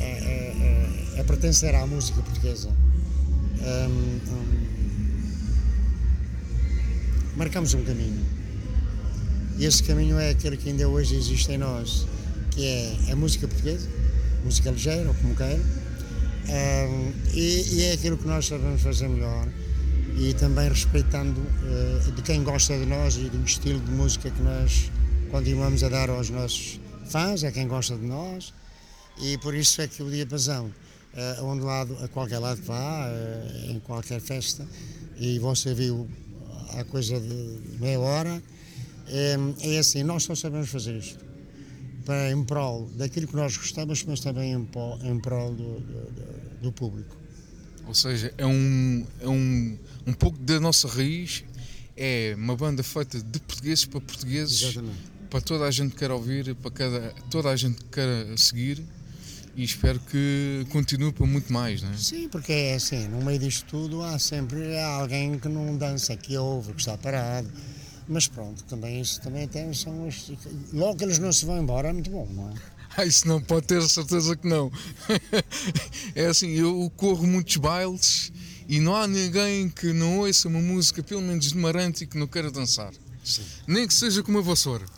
[0.00, 4.70] a, a, a, pertencer à música portuguesa, um, um,
[7.36, 8.24] marcamos um caminho.
[9.58, 12.06] E esse caminho é aquele que ainda hoje existe em nós,
[12.50, 13.88] que é a música portuguesa,
[14.44, 15.62] música ligeira, ou como queira,
[16.48, 19.46] um, e, e, é aquilo que nós sabemos fazer melhor
[20.16, 24.42] e também respeitando uh, de quem gosta de nós e do estilo de música que
[24.42, 24.90] nós
[25.30, 28.52] continuamos a dar aos nossos fãs, a quem gosta de nós.
[29.20, 33.70] E por isso é que o Diapasão, uh, onde lado, a qualquer lado vá, uh,
[33.70, 34.66] em qualquer festa,
[35.18, 36.08] e você viu
[36.76, 38.42] há coisa de meia hora,
[39.08, 41.29] é, é assim, nós só sabemos fazer isto
[42.04, 46.60] para, em prol daquilo que nós gostamos, mas também em, prol, em prol do, do,
[46.62, 47.16] do, público.
[47.86, 51.44] Ou seja, é um, é um, um pouco da nossa raiz,
[51.96, 54.98] é uma banda feita de portugueses para portugueses, Exatamente.
[55.28, 58.82] para toda a gente que quer ouvir, para cada, toda a gente que quer seguir
[59.56, 61.96] e espero que continue para muito mais, não é?
[61.96, 66.36] Sim, porque é assim, no meio disto tudo há sempre alguém que não dança, que
[66.36, 67.50] ouve, que está parado
[68.10, 70.32] mas pronto, também isso também tem, são os,
[70.72, 72.54] logo que eles não se vão embora é muito bom, não é?
[72.96, 74.70] Ah, isso não pode ter certeza que não.
[76.16, 78.32] é assim, eu corro muitos bailes
[78.68, 82.18] e não há ninguém que não ouça uma música, pelo menos de Marante, e que
[82.18, 82.92] não queira dançar.
[83.24, 83.44] Sim.
[83.64, 84.86] Nem que seja com uma vassoura.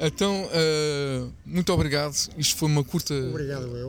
[0.00, 2.14] Então, uh, muito obrigado.
[2.38, 3.14] Isto foi uma curta,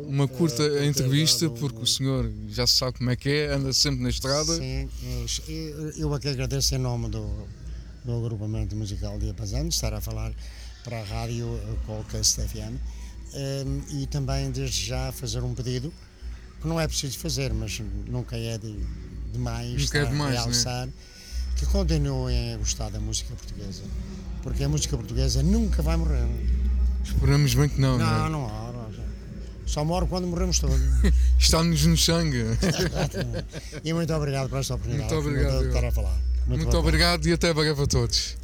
[0.05, 4.03] uma curta uh, entrevista, porque o senhor já sabe como é que é, anda sempre
[4.03, 4.53] na estrada.
[4.55, 4.89] Sim,
[5.95, 7.47] eu aqui agradeço em nome do,
[8.03, 10.33] do agrupamento musical de Apazano, estar a falar
[10.83, 12.77] para a rádio Colcast FM um,
[13.33, 13.65] eh,
[14.01, 15.93] e também desde já fazer um pedido
[16.59, 18.75] que não é preciso fazer, mas nunca é de,
[19.31, 20.93] demais nunca é demais, realçar né?
[21.55, 23.83] Que continuem a gostar da música portuguesa
[24.41, 26.27] porque a música portuguesa nunca vai morrer.
[27.03, 28.29] Esperamos bem que não, não, não é?
[28.29, 28.71] Não, há,
[29.65, 30.81] só morre quando morremos todos.
[31.39, 32.43] Está-nos no sangue.
[33.83, 35.13] e muito obrigado por esta oportunidade.
[35.13, 35.53] Muito obrigado.
[35.53, 36.17] Muito, estar a falar.
[36.47, 38.37] Muito, muito obrigado e até breve a todos.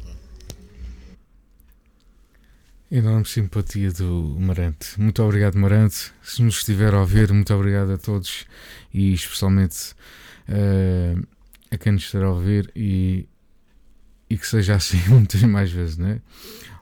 [2.90, 4.98] Enorme simpatia do Marante.
[4.98, 6.12] Muito obrigado, Marante.
[6.22, 8.46] Se nos estiver a ouvir, muito obrigado a todos
[8.94, 9.92] e especialmente
[10.48, 11.22] uh,
[11.70, 13.28] a quem nos estiver a ouvir e
[14.30, 16.20] e que seja assim muitas mais vezes, não é?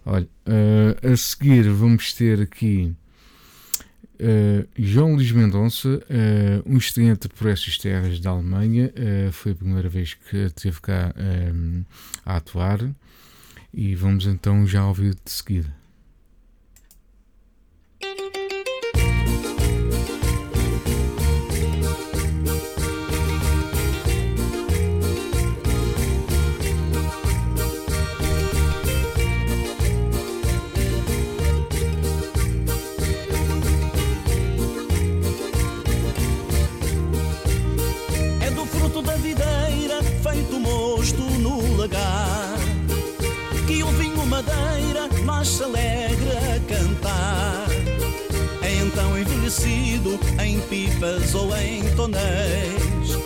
[0.04, 2.94] Olha, uh, a seguir vamos ter aqui
[4.20, 8.92] uh, João Luís Mendonça, uh, um estudante por essas terras da Alemanha,
[9.32, 11.12] foi a primeira vez que esteve cá
[12.24, 12.80] a atuar
[13.72, 15.85] e vamos então já ouvir de seguida.
[49.46, 53.16] Envelhecido em pipas ou em tonéis,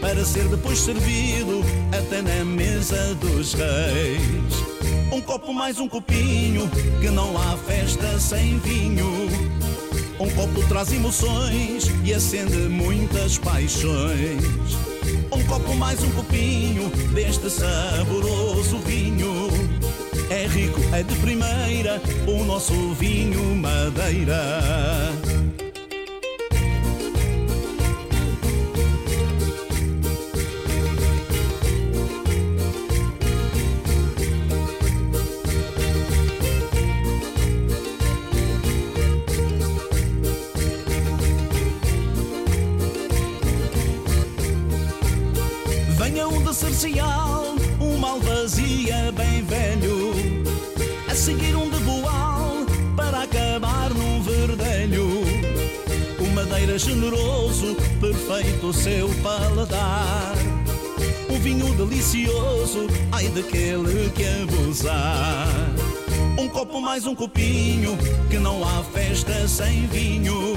[0.00, 1.62] para ser depois servido
[1.92, 5.12] até na mesa dos reis.
[5.12, 6.68] Um copo mais um copinho,
[7.00, 9.28] que não há festa sem vinho.
[10.18, 14.42] Um copo traz emoções e acende muitas paixões.
[15.30, 19.46] Um copo mais um copinho deste saboroso vinho
[20.30, 25.45] é rico, é de primeira, o nosso vinho madeira.
[46.78, 47.06] Venha
[47.80, 50.06] um um malvazia bem velho
[51.16, 55.24] seguir um de boal para acabar num verdelho.
[56.20, 60.34] Uma Madeira generoso, perfeito o seu paladar.
[61.30, 65.48] Um vinho delicioso, ai daquele que abusar.
[66.38, 67.96] Um copo mais um copinho,
[68.28, 70.54] que não há festa sem vinho.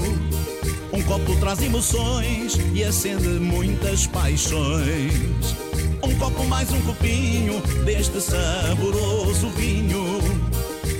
[0.92, 5.69] Um copo traz emoções e acende muitas paixões.
[6.02, 10.18] Um copo mais um copinho deste saboroso vinho.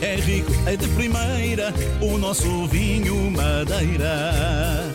[0.02, 4.90] É rico, é de primeira o nosso vinho madeira.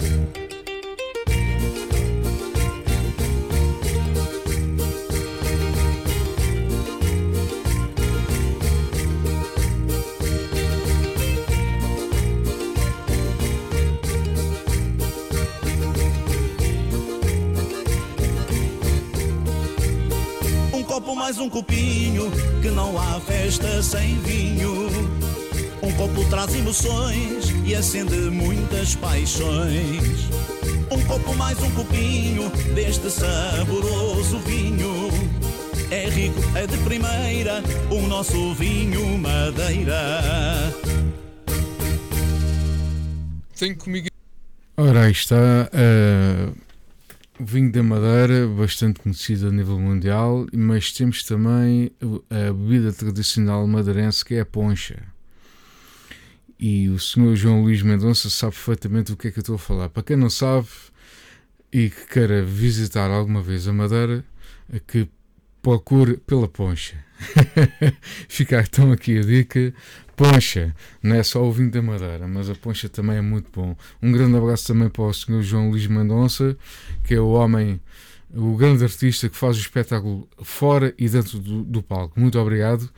[21.15, 22.29] Um copo mais um copinho,
[22.61, 24.89] que não há festa sem vinho.
[25.81, 30.27] Um copo traz emoções e acende muitas paixões.
[30.91, 35.09] Um copo mais um copinho deste saboroso vinho.
[35.89, 40.21] É rico, é de primeira o nosso vinho madeira.
[43.57, 44.07] Tenho comigo.
[44.77, 45.35] Ora, aí está.
[45.35, 46.14] o
[47.39, 53.67] vinho da Madeira, bastante conhecido a nível mundial, mas temos também o- a bebida tradicional
[53.67, 55.03] madeirense que é a poncha.
[56.57, 59.59] E o senhor João Luís Mendonça sabe perfeitamente do que é que eu estou a
[59.59, 59.89] falar.
[59.89, 60.67] Para quem não sabe
[61.71, 64.23] e que queira visitar alguma vez a Madeira,
[64.87, 65.09] que
[65.61, 66.95] procure pela poncha.
[68.29, 69.73] Fica então aqui a dica.
[70.15, 73.75] Poncha, não é só o vinho da Madeira, mas a poncha também é muito bom.
[74.01, 76.57] Um grande abraço também para o senhor João Luís Mendonça,
[77.03, 77.81] que é o homem,
[78.33, 82.17] o grande artista que faz o espetáculo fora e dentro do, do palco.
[82.19, 82.89] Muito obrigado.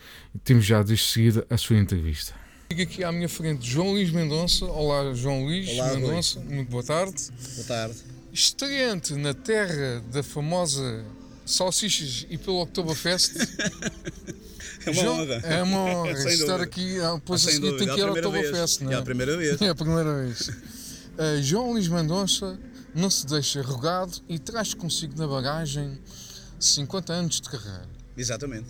[0.44, 2.34] Temos já desde seguida a sua entrevista.
[2.70, 4.66] Fica aqui à minha frente João Luís Mendonça.
[4.66, 5.94] Olá, João Luís Olá.
[5.96, 6.40] Mendonça.
[6.42, 7.16] Muito boa tarde.
[7.56, 7.96] Boa tarde.
[8.32, 11.04] Estreante na terra da famosa
[11.48, 13.34] Salsichas e pelo Oktoberfest.
[14.86, 15.34] É uma João- honra.
[15.44, 16.64] É uma honra Sem estar dúvida.
[16.64, 17.00] aqui.
[17.02, 18.16] ah, Pois a Sem seguir dúvida, tem que ir é a ao.
[18.16, 18.98] Oktoberfest, não É é?
[18.98, 19.62] a primeira vez.
[19.62, 20.48] É a primeira vez.
[20.48, 22.58] Uh, João Luís Mendonça
[22.96, 26.00] não se deixa rogado e traz consigo na bagagem
[26.58, 27.90] 50 anos de carreira.
[28.16, 28.68] Exatamente.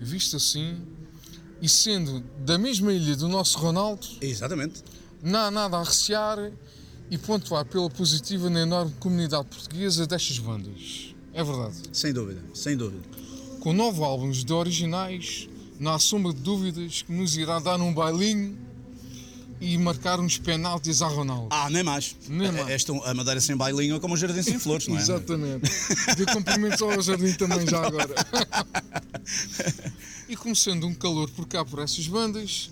[0.00, 0.80] Visto assim,
[1.62, 4.82] e sendo da mesma ilha do nosso Ronaldo, Exatamente.
[5.22, 6.50] não há nada a recear
[7.08, 11.14] e pontuar pela positiva na enorme comunidade portuguesa destas bandas.
[11.32, 11.74] É verdade.
[11.92, 12.42] Sem dúvida.
[12.54, 13.02] Sem dúvida.
[13.60, 17.92] Com nove álbuns de originais, não há sombra de dúvidas que nos irá dar um
[17.92, 18.58] bailinho
[19.60, 21.48] e marcar uns penaltis a Ronaldo.
[21.50, 22.16] Ah, nem mais.
[22.28, 22.68] Nem mais.
[22.70, 25.00] Esta, a madeira sem bailinho é como um jardim sem flores, não é?
[25.02, 25.70] Exatamente.
[26.16, 28.14] De cumprimentos ao jardim também já agora.
[30.28, 32.70] e começando um calor por cá por essas bandas,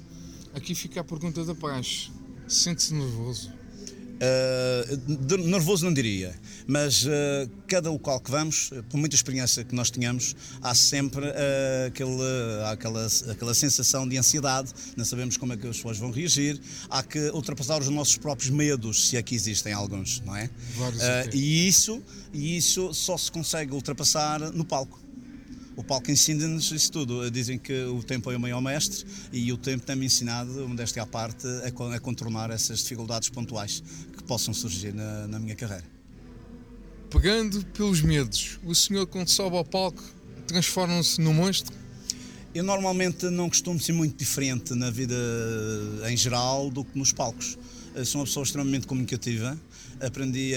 [0.54, 2.10] aqui fica a pergunta da paz.
[2.48, 3.52] Sente-se nervoso?
[4.18, 6.34] Uh, nervoso não diria,
[6.66, 7.08] mas uh,
[7.68, 12.18] cada local que vamos, uh, por muita experiência que nós tenhamos, há sempre uh, aquele,
[12.72, 16.60] aquela, aquela sensação de ansiedade, não sabemos como é que as pessoas vão reagir,
[16.90, 20.50] há que ultrapassar os nossos próprios medos, se aqui existem alguns, não é?
[21.22, 21.36] Até.
[21.36, 22.02] e, isso,
[22.32, 25.07] e isso só se consegue ultrapassar no palco.
[25.78, 27.30] O palco ensina-nos isso tudo.
[27.30, 31.06] Dizem que o tempo é o maior mestre e o tempo tem-me ensinado, modéstia à
[31.06, 33.80] parte, a, con- a contornar essas dificuldades pontuais
[34.16, 35.84] que possam surgir na, na minha carreira.
[37.08, 40.02] Pegando pelos medos, o senhor quando sobe ao palco
[40.48, 41.72] transforma-se num monstro?
[42.52, 45.14] Eu normalmente não costumo ser muito diferente na vida
[46.08, 47.56] em geral do que nos palcos.
[48.04, 49.56] Sou uma pessoa extremamente comunicativa.
[50.00, 50.52] Aprendi,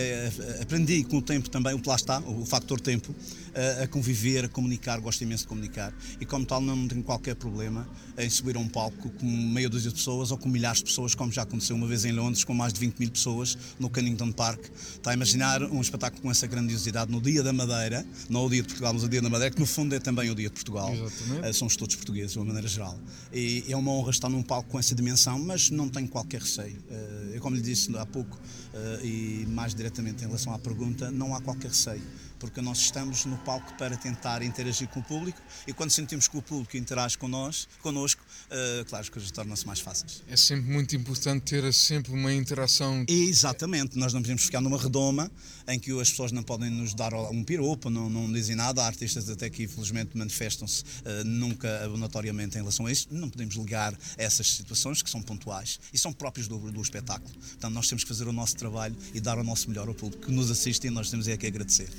[0.61, 3.13] aprendi com o tempo também, o lá está, o fator tempo,
[3.55, 4.99] a, a conviver, a comunicar.
[4.99, 5.93] Gosto imenso de comunicar.
[6.19, 7.87] E como tal, não tenho qualquer problema
[8.17, 11.15] em subir a um palco com meia dúzia de pessoas ou com milhares de pessoas,
[11.15, 14.31] como já aconteceu uma vez em Londres, com mais de 20 mil pessoas no Cannington
[14.31, 14.65] Park.
[14.95, 18.61] Está a imaginar um espetáculo com essa grandiosidade no Dia da Madeira, não o Dia
[18.61, 20.53] de Portugal, mas o Dia da Madeira, que no fundo é também o Dia de
[20.53, 20.93] Portugal.
[20.93, 21.47] Exatamente.
[21.47, 22.97] Eh, somos todos portugueses, de uma maneira geral.
[23.33, 26.77] E é uma honra estar num palco com essa dimensão, mas não tenho qualquer receio.
[26.89, 28.37] Eh, Eu, como lhe disse há pouco,
[28.73, 32.01] eh, e mais diretamente em relação à pergunta, não há qualquer receio,
[32.41, 36.35] porque nós estamos no palco para tentar interagir com o público e quando sentimos que
[36.35, 40.23] o público interage com nós, connosco, eh, claro, as coisas tornam-se mais fáceis.
[40.27, 43.05] É sempre muito importante ter sempre uma interação.
[43.07, 45.31] Exatamente, nós não podemos ficar numa redoma
[45.67, 48.81] em que as pessoas não podem nos dar um piropo, não, não dizem nada.
[48.81, 53.07] Há artistas até que infelizmente manifestam-se eh, nunca notoriamente em relação a isso.
[53.11, 57.31] Não podemos ligar a essas situações que são pontuais e são próprios do, do espetáculo.
[57.33, 60.25] Portanto, nós temos que fazer o nosso trabalho e dar o nosso melhor ao público
[60.25, 61.89] que nos assiste e nós temos é que agradecer.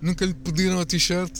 [0.00, 1.30] Nunca lhe pediram a t-shirt?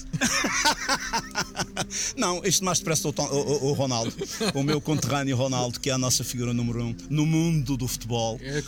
[2.16, 4.12] Não, isto mais depressa o, o, o, Ronaldo,
[4.54, 8.38] o meu conterrâneo Ronaldo, que é a nossa figura número um no mundo do futebol,
[8.42, 8.62] é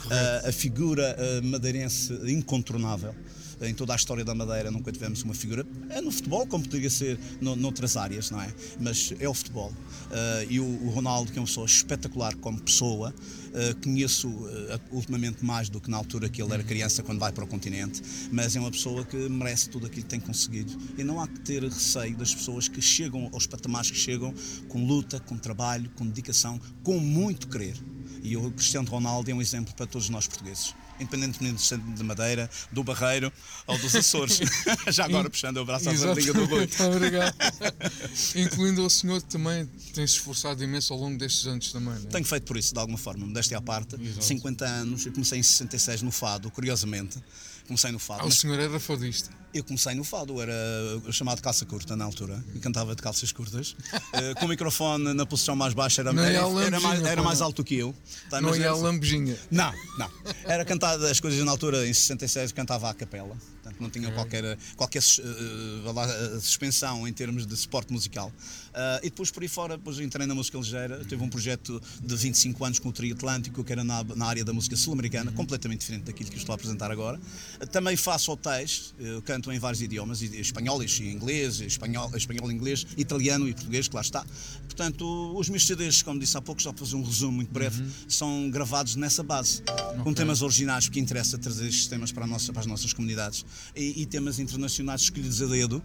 [0.45, 3.15] a, a figura madeirense incontornável
[3.63, 5.67] em toda a história da Madeira nunca tivemos uma figura.
[5.91, 8.53] É no futebol, como poderia ser no, noutras áreas, não é?
[8.81, 9.71] Mas é o futebol.
[9.71, 14.81] Uh, e o, o, Ronaldo, que é uma pessoa espetacular como pessoa, uh, conheço uh,
[14.91, 18.03] ultimamente mais do que na altura que ele era criança, quando vai para o continente,
[18.31, 20.73] mas é uma pessoa que merece tudo aquilo que tem conseguido.
[20.99, 24.35] E não há que ter receio das pessoas que chegam aos patamares que chegam
[24.69, 27.77] com luta, com trabalho, com dedicação, com muito querer.
[28.23, 32.03] E o Cristiano Ronaldo é um exemplo para todos nós portugueses independentemente do centro de
[32.03, 33.33] Madeira, do Barreiro
[33.67, 34.41] ou dos Açores.
[34.89, 36.59] Já agora puxando o braço à sardinha do Rui.
[36.59, 37.35] Muito obrigado.
[38.35, 41.95] Incluindo o senhor que também tem se esforçado imenso ao longo destes anos também.
[41.95, 42.11] Não é?
[42.11, 43.97] Tenho feito por isso, de alguma forma, modéstia à parte.
[44.01, 44.25] Exato.
[44.25, 47.19] 50 anos, eu comecei em 66 no Fado, curiosamente.
[47.67, 48.23] Comecei no Fado.
[48.23, 49.31] Ah, o senhor era fadista?
[49.55, 50.53] Eu comecei no fado, era
[51.11, 55.27] chamado calça curta na altura, e cantava de calças curtas, uh, com o microfone na
[55.27, 57.95] posição mais baixa, era, era, era, mais, era mais, alto que eu.
[58.31, 59.39] Tá, não ia a lambejinha.
[59.51, 60.11] Não, não.
[60.45, 64.59] Era cantar as coisas na altura, em 66, cantava à capela portanto não tinha qualquer,
[64.77, 68.29] qualquer uh, suspensão em termos de suporte musical.
[68.29, 72.17] Uh, e depois por aí fora, depois entrei na música ligeira, teve um projeto de
[72.17, 75.37] 25 anos com o Trio Atlântico, que era na, na área da música sul-americana, uhum.
[75.37, 77.21] completamente diferente daquilo que estou a apresentar agora.
[77.61, 78.95] Uh, também faço hotéis,
[79.25, 84.01] canto em vários idiomas, espanhol e inglês, espanhol, espanhol, inglês, italiano e português, que lá
[84.01, 84.25] está.
[84.65, 87.83] Portanto, os meus CDs, como disse há pouco, só para fazer um resumo muito breve,
[87.83, 87.91] uhum.
[88.09, 90.03] são gravados nessa base, okay.
[90.03, 93.45] com temas originais, porque interessa trazer estes temas para, nossa, para as nossas comunidades
[93.75, 95.83] e, e temas internacionais escolhidos a dedo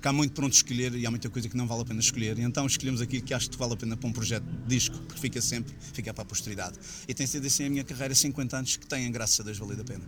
[0.00, 2.38] que há muito pronto escolher e há muita coisa que não vale a pena escolher.
[2.38, 4.96] E então escolhemos aquilo que acho que vale a pena para um projeto de disco,
[4.98, 6.78] porque fica sempre, fica para a posteridade.
[7.08, 9.82] E tem sido assim a minha carreira, 50 anos, que têm, graças a Deus, valido
[9.82, 10.04] a pena.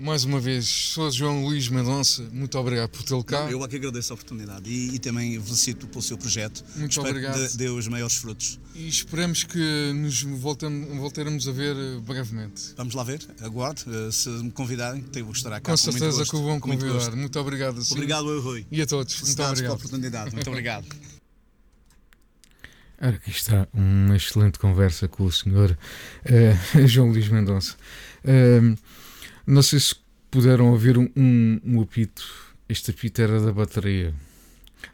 [0.00, 3.50] Mais uma vez, sou João Luís Mendonça, muito obrigado por tê-lo cá.
[3.50, 6.64] eu aqui agradeço a oportunidade e, e também felicito pelo seu projeto.
[6.74, 7.50] Muito Espero obrigado.
[7.50, 8.58] Que dê, os maiores frutos.
[8.74, 12.72] E esperamos que nos voltemos, voltaremos a ver eh, brevemente.
[12.78, 13.82] Vamos lá ver, aguardo.
[13.86, 15.60] Eh, se me convidarem, vou estar cá.
[15.60, 16.94] Com, com certeza que o vão convidar.
[16.94, 17.78] Muito, muito obrigado.
[17.80, 17.92] Assim.
[17.92, 18.66] Obrigado, eu, Rui.
[18.70, 19.20] E a todos.
[19.20, 19.60] Muito obrigado.
[19.60, 20.34] pela oportunidade.
[20.34, 20.86] Muito obrigado.
[23.02, 25.76] Ora, aqui está uma excelente conversa com o senhor
[26.26, 27.74] uh, João Luís Mendonça.
[28.24, 28.76] Uh,
[29.50, 29.96] não sei se
[30.30, 32.24] puderam ouvir um, um, apito.
[32.68, 34.14] Este apito era da bateria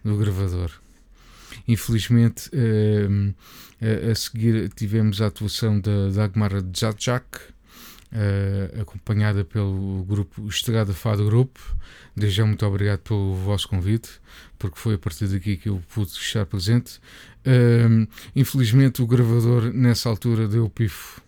[0.03, 0.71] do gravador.
[1.69, 3.35] Infelizmente, uh,
[3.81, 11.27] a, a, seguir tivemos a atuação da Dagmar Dzadjak, uh, acompanhada pelo grupo Estrada Fado
[11.27, 11.61] Grupo.
[12.17, 14.09] Desde já muito obrigado pelo vosso convite,
[14.59, 16.99] porque foi a partir daqui que eu pude estar presente.
[17.47, 21.26] Uh, infelizmente, o gravador nessa altura deu pifo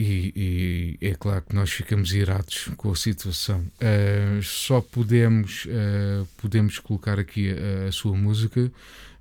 [0.00, 3.60] e, e, é claro que nós ficamos irados com a situação.
[3.60, 8.72] Uh, só podemos, uh, podemos colocar aqui a, a sua música.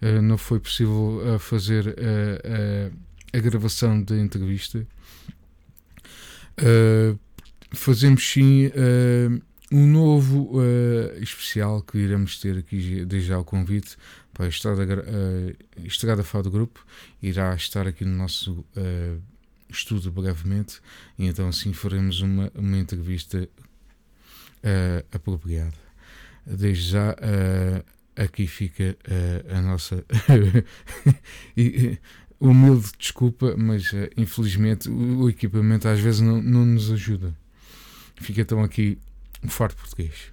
[0.02, 1.96] Uh, não foi possível fazer
[3.34, 4.88] a gravação da entrevista.
[7.74, 8.72] fazemos sim
[9.72, 10.62] um novo
[11.20, 13.98] especial que iremos ter aqui desde já o convite
[14.34, 16.86] para a Estrada, uh, Estrada Fado Grupo.
[17.22, 18.66] Irá estar aqui no nosso
[19.70, 20.82] estudo brevemente
[21.18, 23.48] e então assim faremos uma, uma entrevista
[24.64, 25.78] uh, apropriada.
[26.46, 27.84] Desde já, uh,
[28.16, 30.04] aqui fica uh, a nossa
[32.40, 37.36] humilde desculpa, mas infelizmente o, o, equipamento às vezes não, não nos ajuda.
[38.16, 38.98] Fica então aqui
[39.44, 40.32] um farto português.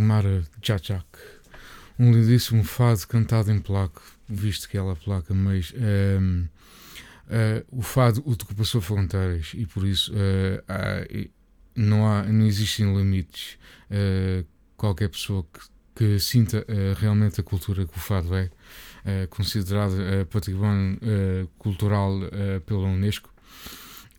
[0.00, 0.24] Dagmar
[0.62, 1.04] Tchachak,
[1.98, 6.48] um lindíssimo fado cantado em polaco, visto que ela é placa, mas um, ehm, uh,
[7.28, 11.06] eh, o fado ultrapassou fronteiras e por isso uh, há,
[11.76, 13.58] não, há, não existem limites.
[13.90, 15.60] Uh, qualquer pessoa que,
[15.94, 16.64] que sinta
[16.96, 19.92] realmente a cultura que o fado é, considerado
[20.30, 20.98] património
[21.58, 22.18] cultural
[22.64, 23.28] pela Unesco,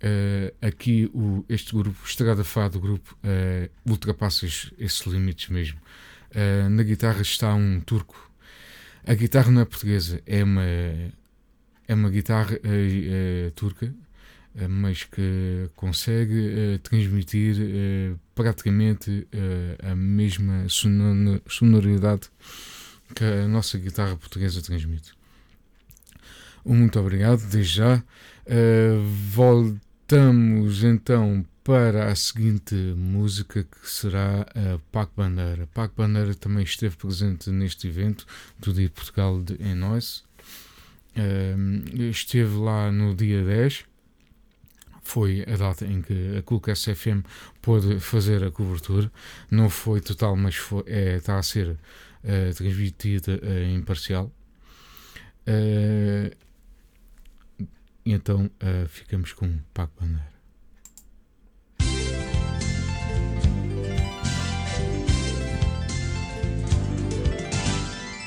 [0.03, 5.79] Uh, aqui o, este grupo, Estrada Fado, do grupo, uh, ultrapassa esses limites mesmo.
[6.31, 8.31] Uh, na guitarra está um turco.
[9.05, 12.59] A guitarra não é portuguesa, é uma, é uma guitarra
[13.55, 13.91] turca,
[14.69, 17.55] mas que consegue transmitir
[18.35, 19.27] praticamente
[19.81, 22.29] a mesma sonoridade
[23.15, 25.13] que a nossa guitarra portuguesa transmite.
[26.63, 28.03] Muito obrigado, desde já.
[28.45, 29.01] Uh,
[30.11, 35.69] Voltamos então para a seguinte música que será a Pac Bandeira.
[35.73, 38.25] Pac Bandeira também esteve presente neste evento
[38.59, 40.25] do Dia de Portugal de, Nós.
[41.15, 43.85] Uh, esteve lá no dia 10.
[45.01, 47.25] Foi a data em que a Cool FM
[47.61, 49.09] pôde fazer a cobertura.
[49.49, 54.29] Não foi total, mas foi, é, está a ser uh, transmitida uh, em parcial.
[55.47, 56.35] Uh,
[58.05, 60.31] e então uh, ficamos com Paco Bandeira.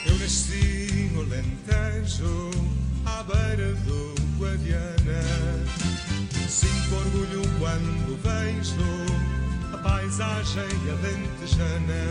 [0.07, 2.51] Eu nasci no Alentejo,
[3.05, 5.23] à beira do Guadiana.
[6.49, 12.05] Sinto orgulho quando vejo a paisagem alentejana.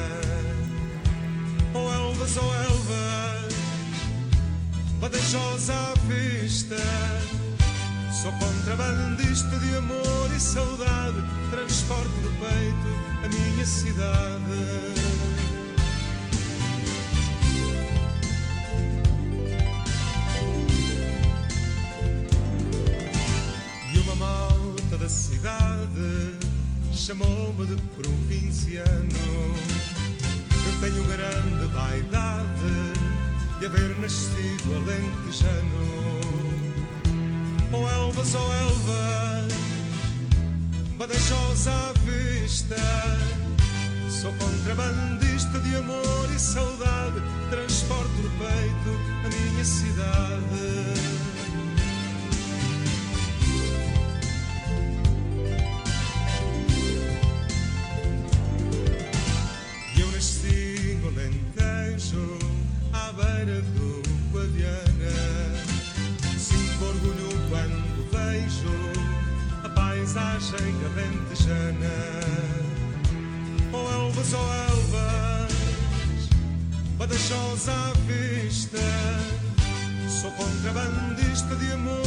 [1.74, 3.54] Oh Elvas, oh Elvas,
[5.00, 7.43] badejosa à vista
[8.24, 11.22] Sou contrabandista de amor e saudade,
[11.52, 12.88] transporto no peito
[13.22, 14.14] a minha cidade.
[23.94, 26.38] E uma malta da cidade
[26.94, 29.58] chamou-me de provinciano.
[30.66, 32.94] Eu tenho grande vaidade
[33.60, 36.43] de haver nascido alentejano
[37.76, 39.54] Oh Elvas, oh Elvas,
[40.96, 42.76] Badajoz à vista.
[44.10, 47.20] Sou contrabandista de amor e saudade,
[47.50, 48.92] transporto no peito
[49.26, 51.23] a minha cidade.
[70.54, 71.96] Paisagem alentejana.
[73.72, 76.30] Oh Elvas, oh Elvas,
[76.98, 78.78] Badajoz à vista.
[80.08, 82.03] Sou contrabandista de amor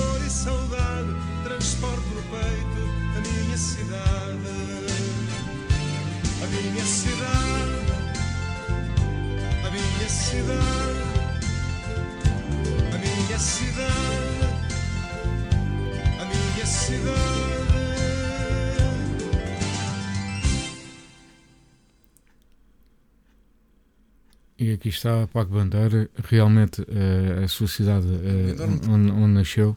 [24.76, 29.76] aqui está Paco Bandeira, realmente uh, a sua cidade uh, onde, onde, nasceu,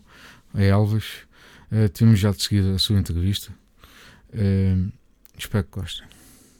[0.53, 1.05] é Elvas.
[1.71, 3.53] Uh, temos já de seguida a sua entrevista.
[5.37, 6.07] espero que gostem.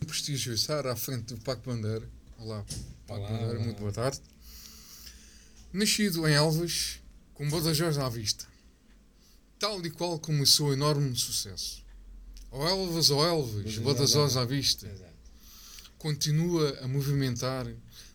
[0.01, 2.07] Um prestígio estar à frente do Paco Bandeira.
[2.37, 2.63] Olá,
[3.05, 3.65] Paco olá, Bandeira, olá.
[3.65, 4.21] muito boa tarde.
[5.71, 6.99] Nascido em Elvas,
[7.33, 8.45] com Badajoz à vista,
[9.59, 11.83] tal e qual como o seu enorme sucesso.
[12.49, 14.89] Ou Elvas ou Elvas, Badajoz à vista.
[15.99, 17.67] Continua a movimentar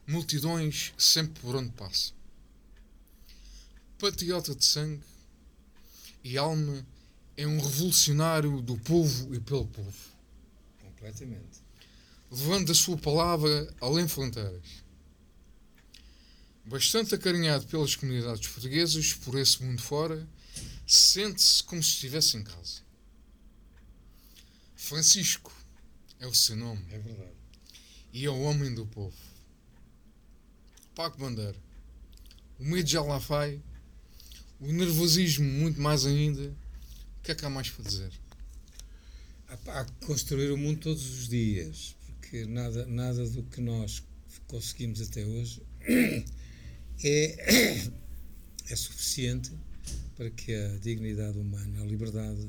[0.06, 2.12] multidões sempre por onde passa.
[3.98, 5.02] Patriota de sangue
[6.22, 6.86] e alma
[7.36, 9.96] é um revolucionário do povo e pelo povo.
[10.82, 11.62] Completamente.
[12.30, 14.84] Levando a sua palavra além fronteiras.
[16.64, 20.26] Bastante acarinhado pelas comunidades portuguesas por esse mundo fora,
[20.86, 22.82] sente-se como se estivesse em casa.
[24.74, 25.52] Francisco
[26.20, 26.82] é o seu nome.
[26.90, 27.32] É verdade.
[28.12, 29.33] E é o homem do povo.
[30.94, 31.56] Paco Bandeira.
[32.58, 33.60] O medo já lá vai.
[34.60, 36.42] O nervosismo muito mais ainda.
[37.18, 38.12] O que é que há mais para dizer?
[39.48, 44.02] Há que construir o mundo todos os dias, porque nada, nada do que nós
[44.46, 45.62] conseguimos até hoje
[47.04, 47.90] é,
[48.70, 49.52] é suficiente
[50.16, 52.48] para que a dignidade humana, a liberdade,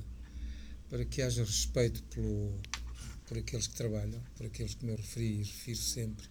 [0.89, 2.60] para que haja respeito pelo,
[3.28, 6.28] por aqueles que trabalham, por aqueles que me referi e refiro sempre,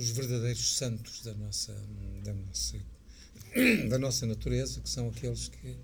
[0.00, 1.74] os verdadeiros santos da nossa,
[2.24, 2.78] da nossa,
[3.90, 5.76] da nossa natureza, que são aqueles que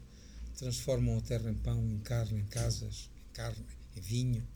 [0.57, 4.49] transformam a terra em pão, em carne, em casas, em carne, em vinho,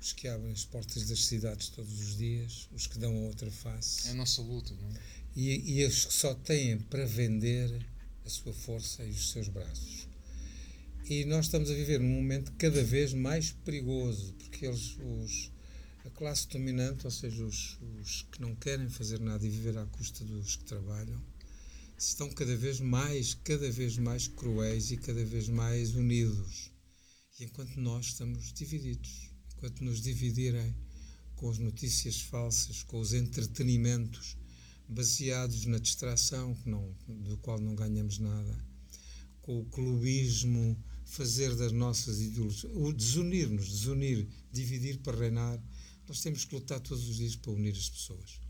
[0.00, 3.50] os que abrem as portas das cidades todos os dias, os que dão a outra
[3.50, 4.06] face.
[4.06, 5.00] É a nossa luta, não é?
[5.34, 7.84] E, e os que só têm para vender
[8.24, 10.06] a sua força e os seus braços.
[11.10, 15.50] E nós estamos a viver num momento cada vez mais perigoso, porque eles, os,
[16.08, 19.84] a classe dominante, ou seja, os, os que não querem fazer nada e viver à
[19.84, 21.22] custa dos que trabalham,
[21.98, 26.72] estão cada vez mais, cada vez mais cruéis e cada vez mais unidos.
[27.38, 30.74] E enquanto nós estamos divididos, enquanto nos dividirem
[31.36, 34.36] com as notícias falsas, com os entretenimentos
[34.88, 38.64] baseados na distração, não, do qual não ganhamos nada,
[39.42, 45.62] com o clubismo, fazer das nossas ideologias, desunir-nos, desunir, dividir para reinar,
[46.08, 48.40] nós temos que lutar todos os dias para unir as pessoas.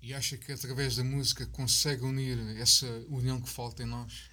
[0.00, 4.30] E acha que através da música consegue unir essa união que falta em nós?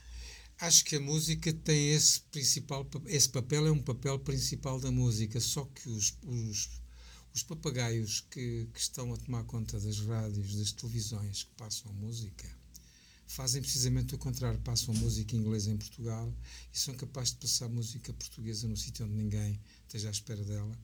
[0.59, 5.39] Acho que a música tem esse principal esse papel é um papel principal da música,
[5.39, 6.69] só que os, os,
[7.33, 12.49] os papagaios que, que estão a tomar conta das rádios, das televisões que passam música,
[13.27, 16.33] fazem precisamente o contrário, passam música inglesa em Portugal
[16.73, 20.77] e são capazes de passar música portuguesa no sítio onde ninguém esteja à espera dela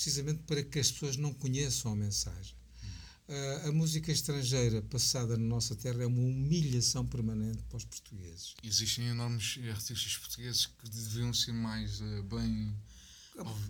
[0.00, 2.56] precisamente para que as pessoas não conheçam a mensagem.
[3.28, 8.54] Uh, a música estrangeira passada na nossa terra é uma humilhação permanente para os portugueses.
[8.64, 12.74] Existem enormes artistas portugueses que deviam ser mais uh, bem.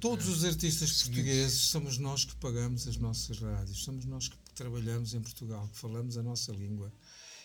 [0.00, 4.36] Todos uh, os artistas portugueses somos nós que pagamos as nossas rádios, somos nós que
[4.54, 6.92] trabalhamos em Portugal, que falamos a nossa língua,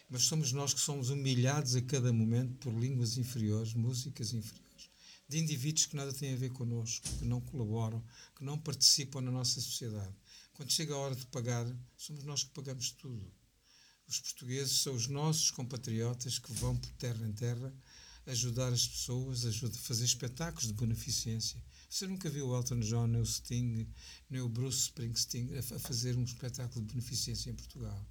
[0.09, 4.64] mas somos nós que somos humilhados a cada momento por línguas inferiores, músicas inferiores
[5.28, 8.03] de indivíduos que nada têm a ver connosco, que não colaboram,
[8.36, 10.13] que não participam na nossa sociedade.
[10.53, 11.65] Quando chega a hora de pagar,
[11.97, 13.32] somos nós que pagamos tudo.
[14.07, 17.73] Os portugueses são os nossos compatriotas que vão por terra em terra
[18.28, 21.63] ajudar as pessoas, ajudar a fazer espetáculos de beneficência.
[21.89, 23.88] Você nunca viu o Elton John, nem o Sting,
[24.30, 28.05] nem o Bruce Springsteen a fazer um espetáculo de beneficência em Portugal.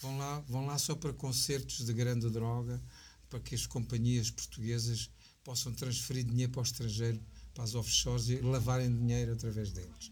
[0.00, 2.82] Vão lá, vão lá só para concertos de grande droga,
[3.28, 5.10] para que as companhias portuguesas
[5.46, 7.22] possam transferir dinheiro para o estrangeiro,
[7.54, 10.10] para as offshores e lavarem dinheiro através deles.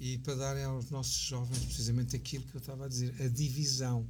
[0.00, 4.04] E para darem aos nossos jovens precisamente aquilo que eu estava a dizer, a divisão,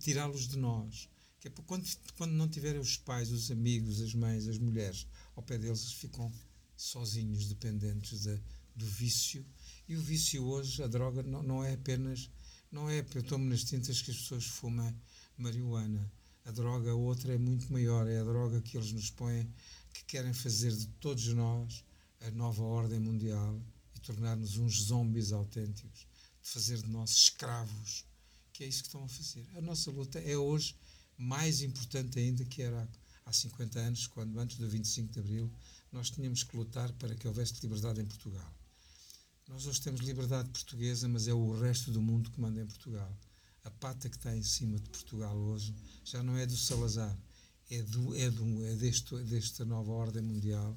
[0.00, 1.08] tirá-los de nós.
[1.38, 5.06] Que é quando, quando não tiverem os pais, os amigos, as mães, as mulheres
[5.36, 6.32] ao pé deles, eles ficam
[6.76, 8.40] sozinhos, dependentes de,
[8.74, 9.46] do vício.
[9.88, 12.28] E o vício hoje, a droga, não, não é apenas.
[12.72, 14.92] Não é, eu tomo nas tintas que as pessoas fumam
[15.36, 16.10] marihuana
[16.48, 19.46] a droga, outra é muito maior, é a droga que eles nos põem,
[19.92, 21.84] que querem fazer de todos nós
[22.22, 23.60] a nova ordem mundial
[23.94, 26.06] e tornar-nos uns zombies autênticos,
[26.42, 28.06] de fazer de nós escravos,
[28.50, 29.46] que é isso que estão a fazer.
[29.56, 30.74] A nossa luta é hoje
[31.18, 32.88] mais importante ainda que era
[33.26, 35.52] há 50 anos, quando antes do 25 de Abril,
[35.92, 38.54] nós tínhamos que lutar para que houvesse liberdade em Portugal.
[39.48, 43.14] Nós hoje temos liberdade portuguesa, mas é o resto do mundo que manda em Portugal.
[43.68, 47.14] A pata que está em cima de Portugal hoje já não é do Salazar,
[47.68, 50.74] é, do, é, do, é deste, desta nova ordem mundial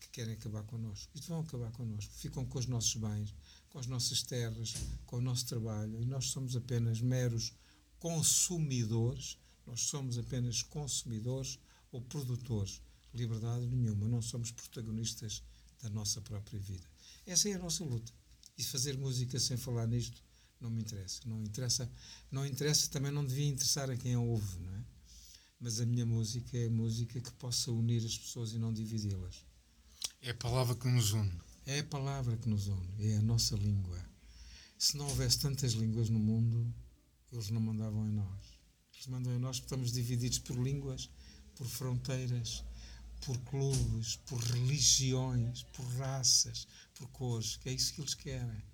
[0.00, 1.12] que querem acabar connosco.
[1.14, 2.10] E vão acabar connosco.
[2.14, 3.34] Ficam com os nossos bens,
[3.68, 4.72] com as nossas terras,
[5.04, 6.00] com o nosso trabalho.
[6.00, 7.52] E nós somos apenas meros
[7.98, 9.36] consumidores.
[9.66, 11.58] Nós somos apenas consumidores
[11.92, 12.80] ou produtores.
[13.12, 14.08] Liberdade nenhuma.
[14.08, 15.42] Não somos protagonistas
[15.82, 16.88] da nossa própria vida.
[17.26, 18.10] Essa é a nossa luta.
[18.56, 20.22] E fazer música sem falar nisto
[20.60, 21.20] não me interessa.
[21.26, 21.90] Não interessa,
[22.30, 24.84] não interessa também não devia interessar a quem a ouve, não é?
[25.58, 29.44] Mas a minha música é música que possa unir as pessoas e não dividi-las.
[30.22, 31.32] É a palavra que nos une.
[31.66, 33.98] É a palavra que nos une, é a nossa língua.
[34.78, 36.74] Se não houvesse tantas línguas no mundo,
[37.30, 38.58] eles não mandavam em nós.
[38.94, 41.10] Eles mandam em nós porque estamos divididos por línguas,
[41.54, 42.64] por fronteiras,
[43.20, 48.69] por clubes, por religiões, por raças, por cores, que é isso que eles querem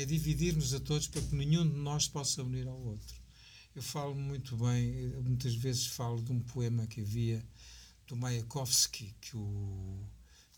[0.00, 3.16] é dividir-nos a todos para que nenhum de nós possa unir ao outro.
[3.74, 7.44] Eu falo muito bem, muitas vezes falo de um poema que havia
[8.06, 10.06] do Mayakovsky, que, o,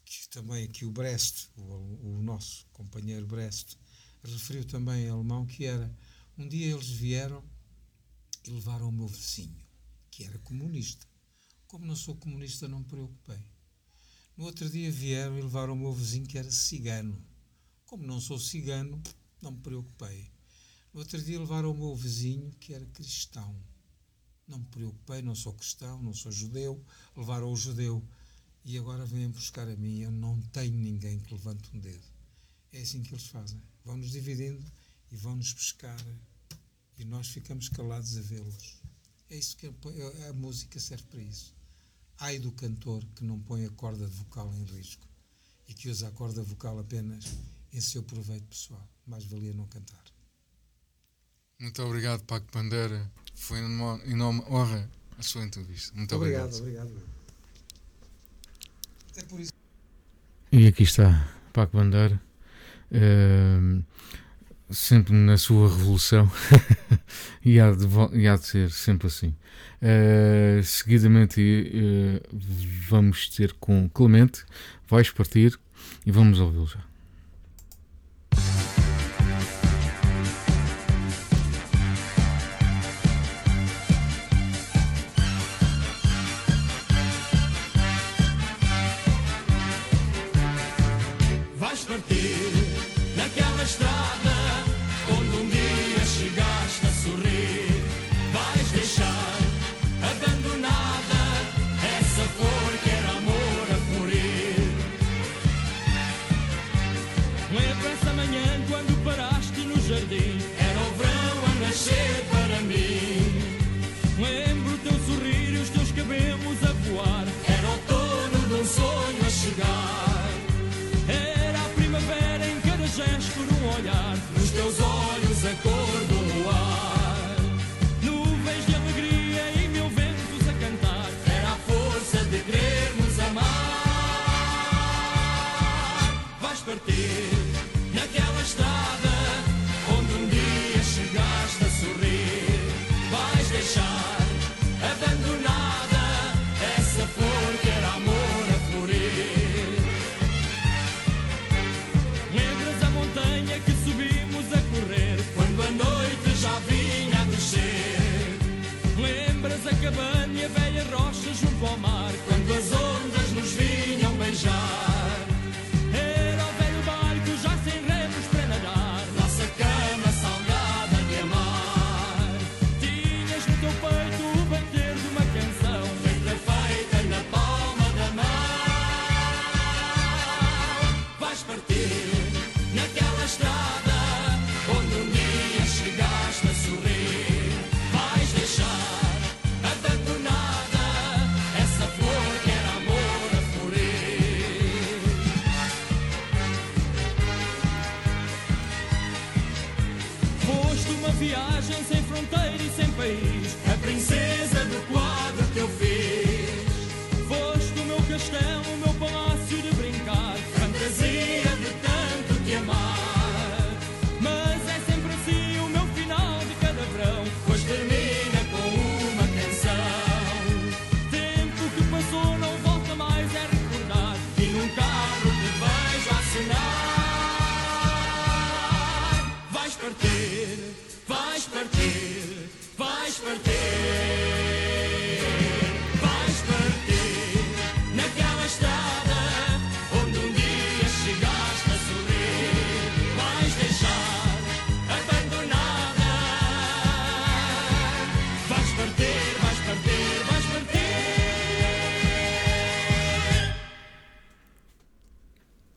[0.04, 3.76] que também aqui o Brest, o, o nosso companheiro Brest,
[4.22, 5.94] referiu também em alemão, que era,
[6.36, 7.42] um dia eles vieram
[8.46, 9.64] e levaram o meu vizinho,
[10.10, 11.06] que era comunista.
[11.66, 13.42] Como não sou comunista, não me preocupei.
[14.36, 17.22] No outro dia vieram e levaram o meu vizinho, que era cigano.
[17.84, 19.02] Como não sou cigano,
[19.42, 20.30] não me preocupei.
[20.92, 23.54] No outro dia levaram o meu vizinho, que era cristão.
[24.46, 26.84] Não me preocupei, não sou cristão, não sou judeu.
[27.16, 28.04] Levaram o judeu.
[28.64, 30.00] E agora vêm buscar a mim.
[30.00, 32.04] Eu não tenho ninguém que levante um dedo.
[32.72, 33.62] É assim que eles fazem.
[33.84, 34.64] Vão-nos dividindo
[35.10, 35.96] e vão-nos buscar.
[36.98, 38.82] E nós ficamos calados a vê-los.
[39.30, 41.54] É isso que a, a música serve para isso.
[42.18, 45.08] Ai do cantor que não põe a corda vocal em risco
[45.68, 47.24] e que usa a corda vocal apenas
[47.72, 48.88] em seu proveito pessoal.
[49.06, 50.02] Mais valia não cantar.
[51.58, 53.10] Muito obrigado, Paco Bandeira.
[53.34, 55.94] Foi uma enorme honra a sua entrevista.
[55.96, 56.54] Muito obrigado.
[56.54, 57.20] Obrigado, obrigado.
[59.16, 59.52] É por isso.
[60.52, 62.20] E aqui está Paco Bandeira.
[62.90, 63.84] Uh,
[64.70, 66.30] sempre na sua revolução
[67.44, 69.34] e, há de, e há de ser sempre assim.
[69.82, 72.36] Uh, seguidamente uh,
[72.88, 74.44] vamos ter com Clemente,
[74.88, 75.58] vais partir
[76.06, 76.89] e vamos ouvi-lo já.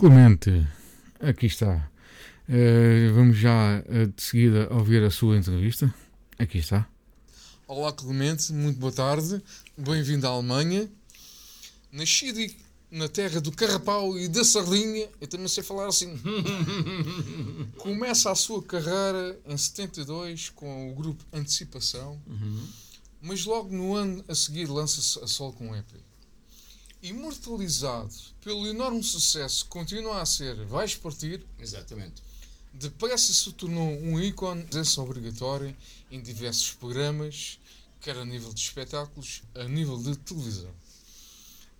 [0.03, 0.67] Clemente,
[1.21, 1.89] aqui está.
[2.49, 5.95] Uh, vamos já uh, de seguida ouvir a sua entrevista.
[6.37, 6.85] Aqui está.
[7.65, 9.41] Olá Clemente, muito boa tarde.
[9.77, 10.91] Bem-vindo à Alemanha.
[11.89, 12.53] Nascido
[12.91, 16.19] na terra do carrapau e da sardinha, eu também sei falar assim.
[17.79, 22.67] Começa a sua carreira em 72 com o grupo Antecipação, uhum.
[23.21, 25.93] mas logo no ano a seguir lança-se a sol com EP.
[27.03, 31.45] Imortalizado pelo enorme sucesso que continua a ser Vais Partir.
[31.59, 32.23] Exatamente.
[32.73, 35.77] Depressa se tornou um ícone de presença obrigatória
[36.09, 37.59] em diversos programas,
[38.01, 40.73] quer a nível de espetáculos, a nível de televisão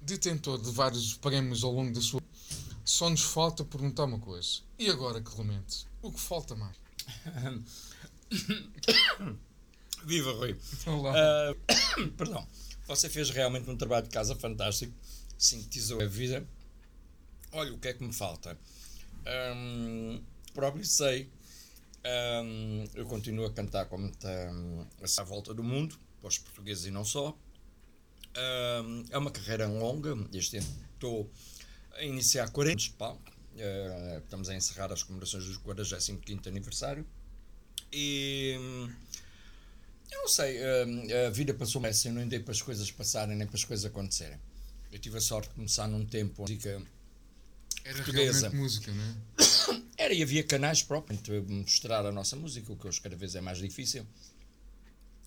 [0.03, 2.21] detentor de vários prémios ao longo da sua
[2.84, 4.59] só nos falta perguntar uma coisa.
[4.78, 6.76] E agora, Clemente, o que falta mais?
[10.03, 10.57] Viva, Rui.
[10.86, 11.13] Olá.
[11.13, 12.45] Uh, perdão.
[12.88, 14.93] Você fez realmente um trabalho de casa fantástico.
[15.38, 16.45] Sintetizou a vida.
[17.51, 18.57] Olha, o que é que me falta?
[20.53, 21.29] Próprio sei.
[22.95, 24.86] Eu continuo a cantar como está um,
[25.17, 27.38] à volta do mundo, para os portugueses e não só.
[29.11, 30.15] É uma carreira longa.
[30.34, 31.29] Este ano estou
[31.93, 33.21] a iniciar 40 anos.
[33.53, 37.05] Uh, estamos a encerrar as comemorações do 45 aniversário.
[37.91, 38.57] E
[40.11, 43.36] eu não sei, uh, a vida passou assim, eu não dei para as coisas passarem
[43.36, 44.39] nem para as coisas acontecerem.
[44.93, 46.79] Eu tive a sorte de começar num tempo música
[47.83, 48.49] era portuguesa.
[48.51, 49.83] música, não é?
[49.97, 53.33] Era e havia canais próprios para mostrar a nossa música, o que hoje cada vez
[53.35, 54.05] é mais difícil.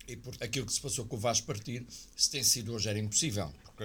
[0.07, 2.97] E por aquilo que se passou com o Vaz Partir, se tem sido hoje era
[2.97, 3.83] impossível, porque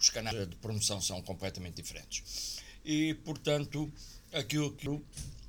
[0.00, 2.60] os canais de promoção são completamente diferentes.
[2.82, 3.92] E, portanto,
[4.32, 4.88] aquilo que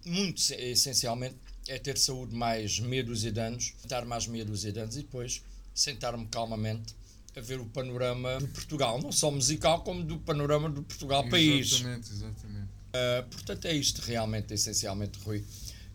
[0.04, 1.38] muito essencialmente
[1.68, 5.04] é ter saúde mais meia dúzia de anos, tentar mais meia dúzia de anos e
[5.04, 5.42] depois
[5.74, 6.94] sentar-me calmamente
[7.36, 11.74] a ver o panorama de Portugal, não só musical, como do panorama do Portugal país.
[11.74, 12.70] Exatamente, exatamente.
[12.96, 15.44] Uh, portanto, é isto realmente, essencialmente, Rui,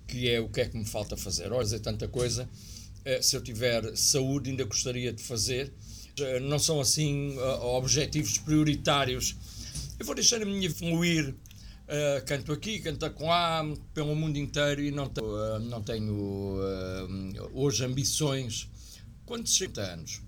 [0.06, 1.50] que é o que é que me falta fazer.
[1.50, 2.48] Olha, dizer tanta coisa
[3.04, 5.72] eh, se eu tiver saúde, ainda gostaria de fazer.
[6.18, 9.36] Eh, não são assim objetivos prioritários.
[9.98, 11.34] Eu vou deixar a minha fluir.
[11.90, 16.14] Uh, canto aqui, canto com lá, pelo mundo inteiro e não tenho, uh, não tenho
[16.14, 18.68] uh, hoje ambições.
[19.26, 20.22] Quando chega anos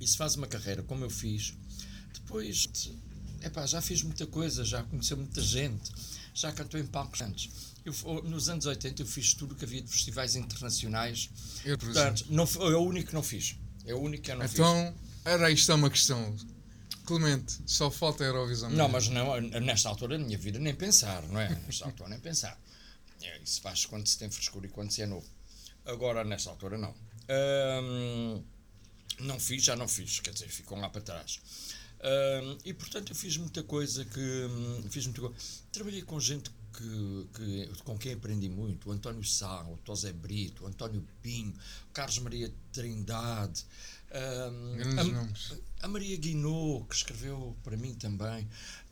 [0.00, 1.54] e se faz uma carreira como eu fiz,
[2.14, 2.68] depois
[3.42, 5.90] epá, já fiz muita coisa, já conheceu muita gente,
[6.34, 7.50] já cantou em palcos antes.
[7.84, 11.30] Eu, nos anos 80 eu fiz tudo o que havia de festivais internacionais.
[11.64, 13.56] Eu, Portanto, não, é o único que não fiz.
[13.86, 14.90] É o único que eu não então, fiz.
[14.90, 14.94] Então,
[15.24, 16.36] era isto é uma questão.
[17.04, 18.70] Clemente, só falta a Eurovisão.
[18.70, 21.48] Não, mas não, nesta altura da minha vida nem pensar, não é?
[21.66, 22.60] Nesta altura nem pensar.
[23.22, 25.26] É, isso faz quando se tem frescura e quando se é novo.
[25.84, 26.94] Agora, nesta altura, não.
[27.28, 28.42] Hum,
[29.20, 31.40] não fiz, já não fiz, quer dizer, ficam lá para trás.
[32.64, 34.20] E portanto eu fiz muita coisa que.
[34.20, 35.36] Hum, fiz muita coisa.
[35.70, 40.64] Trabalhei com gente que, que, com quem aprendi muito, o António Sá, o Tosé Brito,
[40.64, 41.52] o António Pinho,
[41.88, 43.64] o Carlos Maria Trindade,
[44.12, 45.20] um,
[45.82, 48.48] a, a, Maria Guinot, que escreveu para mim também.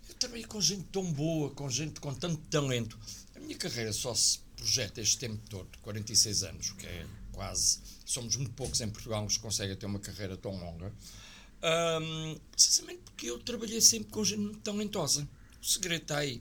[0.08, 2.98] Eu trabalhei com gente tão boa, com gente com tanto talento.
[3.34, 7.80] A minha carreira só se projeta este tempo todo, 46 anos, que é quase.
[8.08, 10.90] Somos muito poucos em Portugal que conseguem ter uma carreira tão longa.
[12.00, 15.28] Um, precisamente porque eu trabalhei sempre com gente talentosa.
[15.60, 16.40] O segredo está aí.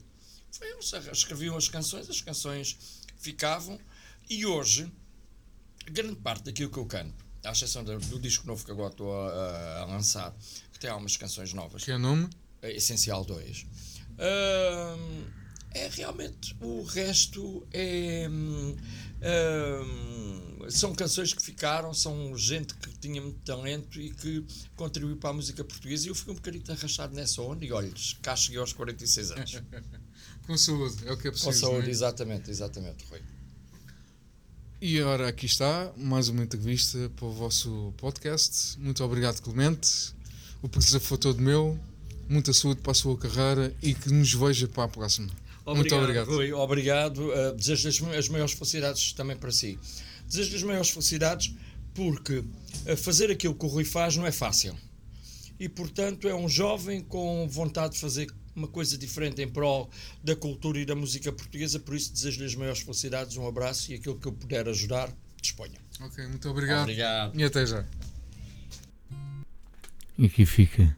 [0.62, 3.78] Eles escreviam as canções, as canções ficavam,
[4.30, 4.90] e hoje,
[5.84, 9.80] grande parte daquilo que eu canto, à exceção do, disco novo que agora estou a,
[9.80, 10.34] a, lançar,
[10.72, 11.84] que tem algumas canções novas.
[11.84, 12.30] Que é o nome?
[12.62, 13.60] É Essencial 2.
[13.60, 13.66] Uh,
[15.72, 18.74] é realmente o resto é uh,
[20.68, 24.44] são canções que ficaram são gente que tinha muito talento e que
[24.76, 27.92] contribuiu para a música portuguesa e eu fiquei um bocadinho arrastado nessa onda e olha,
[28.22, 29.62] cá cheguei aos 46 anos
[30.46, 31.50] Com saúde, é o que é preciso.
[31.50, 31.90] Com saúde, é?
[31.90, 33.20] exatamente, exatamente, Rui.
[34.80, 38.78] E agora aqui está, mais uma entrevista para o vosso podcast.
[38.78, 40.14] Muito obrigado, Clemente.
[40.62, 41.78] O prazer foi todo meu.
[42.28, 45.28] Muita saúde para a sua carreira e que nos veja para a próxima.
[45.66, 46.26] Obrigado, Muito obrigado.
[46.28, 47.18] Rui, obrigado.
[47.28, 49.78] Uh, desejo as, as maiores felicidades também para si.
[50.28, 51.54] Desejo as maiores felicidades
[51.94, 54.76] porque uh, fazer aquilo que o Rui faz não é fácil.
[55.58, 59.90] E, portanto, é um jovem com vontade de fazer uma coisa diferente em prol
[60.22, 61.80] da cultura e da música portuguesa.
[61.80, 65.78] Por isso, desejo-lhe as maiores felicidades, um abraço e aquilo que eu puder ajudar, disponha.
[66.00, 66.82] Ok, muito obrigado.
[66.82, 67.38] Obrigado.
[67.38, 67.84] E até já.
[70.16, 70.96] E aqui fica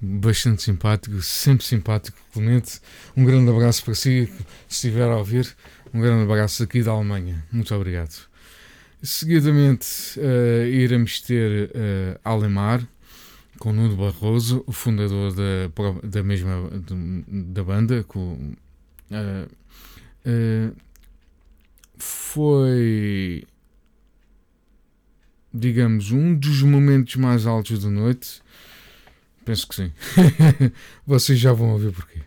[0.00, 2.80] bastante simpático, sempre simpático, Clemente.
[3.16, 4.26] Um grande abraço para si,
[4.68, 5.56] se estiver a ouvir.
[5.94, 7.44] Um grande abraço aqui da Alemanha.
[7.50, 8.28] Muito obrigado.
[9.06, 12.84] Seguidamente uh, iremos ter uh, Alemar,
[13.56, 15.70] com Nuno Barroso, o fundador da,
[16.02, 16.68] da mesma
[17.28, 18.02] da banda.
[18.02, 18.56] Com,
[19.12, 19.48] uh,
[20.26, 20.76] uh,
[21.96, 23.46] foi,
[25.54, 28.42] digamos, um dos momentos mais altos da noite.
[29.44, 29.92] Penso que sim.
[31.06, 32.25] Vocês já vão ouvir porquê.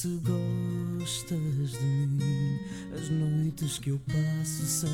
[0.00, 2.58] Se gostas de mim,
[2.96, 4.88] as noites que eu passo sem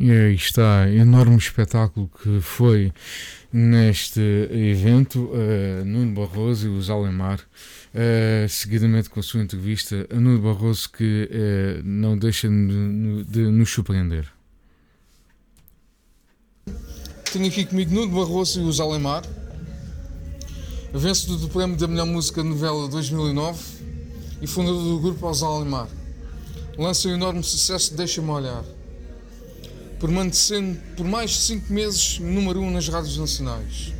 [0.00, 2.92] aí está, enorme espetáculo que foi
[3.52, 10.18] neste evento, uh, Nuno Barroso e os Alemar, uh, seguidamente com a sua entrevista a
[10.18, 14.26] Nuno Barroso, que uh, não deixa de, de, nos surpreender.
[17.32, 19.22] Tenho aqui comigo Nuno Barroso e os Alemar,
[20.92, 23.62] vencedor do Prémio da Melhor Música de Novela 2009
[24.42, 25.88] e fundador do grupo Os Alemar.
[26.76, 28.64] Lança o enorme sucesso Deixa-me Olhar
[29.98, 33.92] permanecendo por mais de 5 meses número 1 um nas rádios nacionais.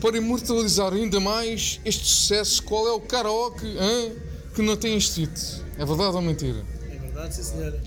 [0.00, 4.16] Para imortalizar ainda mais este sucesso, qual é o karaoke hein,
[4.54, 5.62] que não tem este hit?
[5.76, 6.64] É verdade ou mentira?
[6.90, 7.82] É verdade, sim senhora.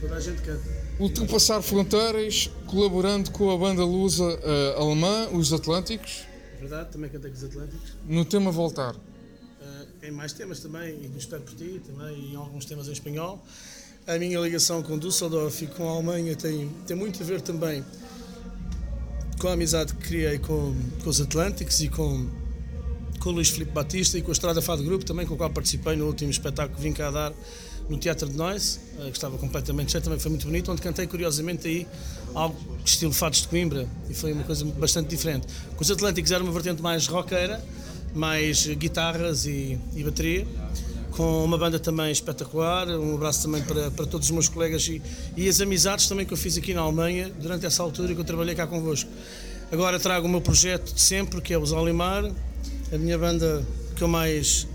[0.00, 0.82] Toda a gente canta.
[0.98, 6.24] Ultrapassar fronteiras, colaborando com a banda lusa uh, alemã, os Atlânticos.
[6.56, 7.92] É verdade, também cantei com os Atlânticos.
[8.06, 8.94] No tema Voltar.
[8.94, 12.88] Uh, em mais temas também, e do Espero por Ti, também, e em alguns temas
[12.88, 13.44] em espanhol.
[14.04, 17.84] A minha ligação com Düsseldorf e com a Alemanha tem, tem muito a ver também
[19.38, 20.74] com a amizade que criei com,
[21.04, 22.28] com os Atlânticos e com,
[23.20, 25.50] com o Luís Filipe Batista e com a Estrada Fado Grupo, também com o qual
[25.50, 27.32] participei no último espetáculo que vim cá dar
[27.88, 31.68] no Teatro de Nós, que estava completamente cheio, também foi muito bonito, onde cantei curiosamente
[31.68, 31.86] aí
[32.34, 35.46] algo estilo Fados de Coimbra e foi uma coisa bastante diferente.
[35.76, 37.64] Com os Atlânticos era uma vertente mais rockera,
[38.12, 40.44] mais guitarras e, e bateria
[41.12, 42.88] com uma banda também espetacular.
[42.88, 45.00] Um abraço também para, para todos os meus colegas e,
[45.36, 48.24] e as amizades também que eu fiz aqui na Alemanha durante essa altura que eu
[48.24, 49.10] trabalhei cá convosco.
[49.70, 52.30] Agora trago o meu projeto de sempre, que é o Zalimar,
[52.92, 53.64] a minha banda
[53.94, 54.66] que eu mais,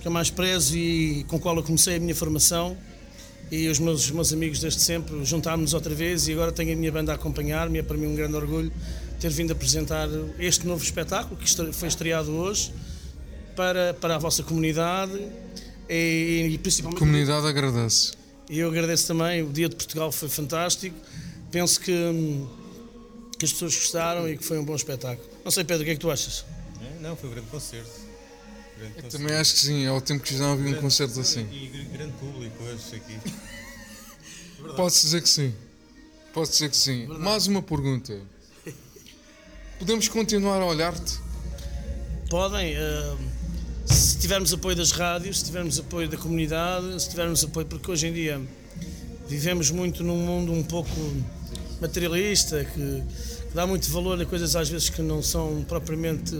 [0.00, 2.76] que eu mais prezo e com a qual eu comecei a minha formação.
[3.50, 6.76] E os meus, os meus amigos desde sempre juntámos-nos outra vez e agora tenho a
[6.76, 7.78] minha banda a acompanhar-me.
[7.78, 8.72] É para mim um grande orgulho
[9.20, 10.08] ter vindo apresentar
[10.38, 12.72] este novo espetáculo que foi estreado hoje
[13.54, 15.18] para, para a vossa comunidade
[15.88, 16.96] e, e principalmente.
[16.96, 18.12] A comunidade agradece.
[18.48, 20.96] E eu agradeço também, o Dia de Portugal foi fantástico.
[21.50, 21.92] Penso que,
[23.38, 25.28] que as pessoas gostaram e que foi um bom espetáculo.
[25.44, 26.44] Não sei, Pedro, o que é que tu achas?
[26.80, 27.90] É, não, foi um grande concerto.
[28.78, 29.18] Grande eu concerto.
[29.18, 31.46] também acho que sim, é o tempo que já não havia um concerto assim.
[31.50, 33.18] E grande público hoje aqui.
[34.76, 35.54] Posso dizer que sim.
[36.32, 37.00] Posso dizer que sim.
[37.00, 37.20] Verdade.
[37.20, 38.20] Mais uma pergunta.
[39.78, 41.18] Podemos continuar a olhar-te?
[42.28, 42.76] Podem.
[42.76, 43.35] Uh
[43.86, 48.08] se tivermos apoio das rádios, se tivermos apoio da comunidade, se tivermos apoio, porque hoje
[48.08, 48.40] em dia
[49.28, 50.90] vivemos muito num mundo um pouco
[51.80, 53.02] materialista, que,
[53.48, 56.34] que dá muito valor a coisas às vezes que não são propriamente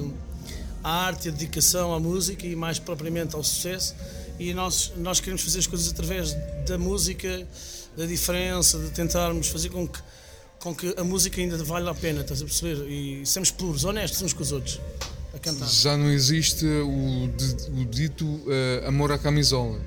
[0.82, 3.94] a arte, a dedicação à música e mais propriamente ao sucesso.
[4.38, 6.36] E nós, nós queremos fazer as coisas através
[6.66, 7.46] da música,
[7.96, 9.98] da diferença, de tentarmos fazer com que,
[10.60, 12.86] com que a música ainda valha a pena, estás a perceber?
[12.90, 14.80] E sermos puros, honestos uns com os outros
[15.36, 15.68] a cantar.
[15.68, 17.24] Já não existe o,
[17.80, 19.80] o dito uh, amor à camisola.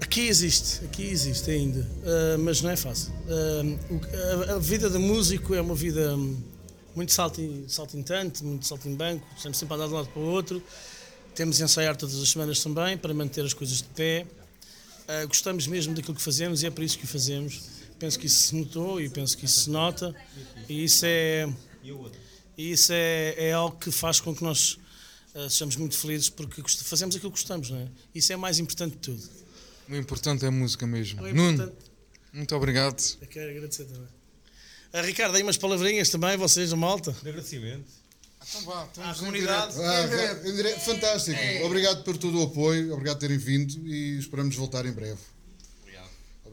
[0.00, 3.12] Aqui existe, aqui existe ainda, uh, mas não é fácil.
[3.26, 4.00] Uh,
[4.48, 6.16] a, a, vida de músico é uma vida
[6.94, 7.12] muito
[7.68, 10.62] saltintante, muito saltimbanco, estamos sempre a dar de um lado para o outro.
[11.34, 14.26] Temos de ensaiar todas as semanas também para manter as coisas de pé.
[15.04, 17.62] Uh, gostamos mesmo daquilo que fazemos e é por isso que o fazemos.
[17.98, 20.14] Penso que isso se notou e penso que isso se nota.
[20.68, 21.48] E isso é.
[22.58, 24.76] E isso é, é algo que faz com que nós
[25.32, 27.88] uh, sejamos muito felizes porque fazemos aquilo que gostamos, não é?
[28.12, 29.22] Isso é mais importante de tudo.
[29.88, 31.22] O importante é a música mesmo.
[31.32, 31.72] Nuno,
[32.32, 33.00] muito obrigado.
[33.22, 34.08] Eu quero agradecer também.
[34.92, 37.12] Uh, Ricardo, aí umas palavrinhas também, vocês, a malta.
[37.22, 37.86] De agradecimento.
[38.48, 39.74] Então vá, à comunidade.
[39.80, 41.38] Ah, fantástico.
[41.38, 41.64] É.
[41.64, 45.20] Obrigado por todo o apoio, obrigado por terem vindo e esperamos voltar em breve.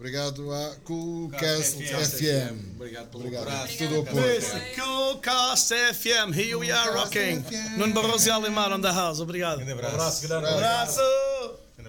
[0.05, 2.75] Obrigado à Coolcast FM.
[2.75, 3.47] Obrigado pelo Obrigado.
[3.47, 3.75] abraço.
[3.75, 4.41] Tudo o apoio.
[4.75, 7.43] Coolcast FM, here we are rocking.
[7.75, 9.19] Nuno Barroso e Alemar on the house.
[9.19, 9.63] Obrigado.
[9.63, 10.27] Um abraço.
[10.27, 11.01] grande abraço.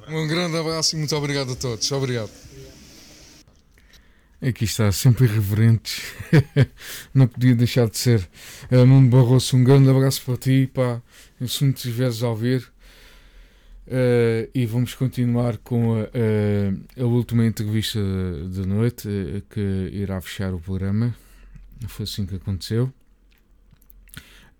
[0.09, 1.93] Um grande abraço e muito obrigado a todos.
[1.93, 2.31] Obrigado.
[4.41, 6.03] Aqui está, sempre irreverentes.
[7.13, 8.27] Não podia deixar de ser.
[8.73, 10.71] Uh, Nuno Barroso, um grande abraço para ti.
[10.73, 11.03] Pá.
[11.47, 12.67] Se me estiveres a ouvir,
[13.87, 18.01] Uh, e vamos continuar com a, a, a última entrevista
[18.49, 19.61] da noite uh, que
[19.93, 21.15] irá fechar o programa.
[21.87, 22.93] Foi assim que aconteceu.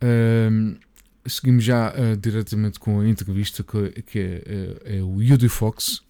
[0.01, 0.79] Uh,
[1.27, 6.03] seguimos já diretamente com a entrevista que, que é, é, o Yudi Fox,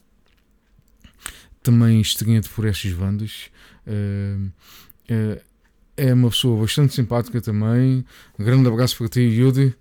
[1.63, 3.51] também estreante por estas bandas.
[5.97, 8.05] é uma pessoa bastante simpática também.
[8.39, 9.75] Um grande abraço para ti, Yudi.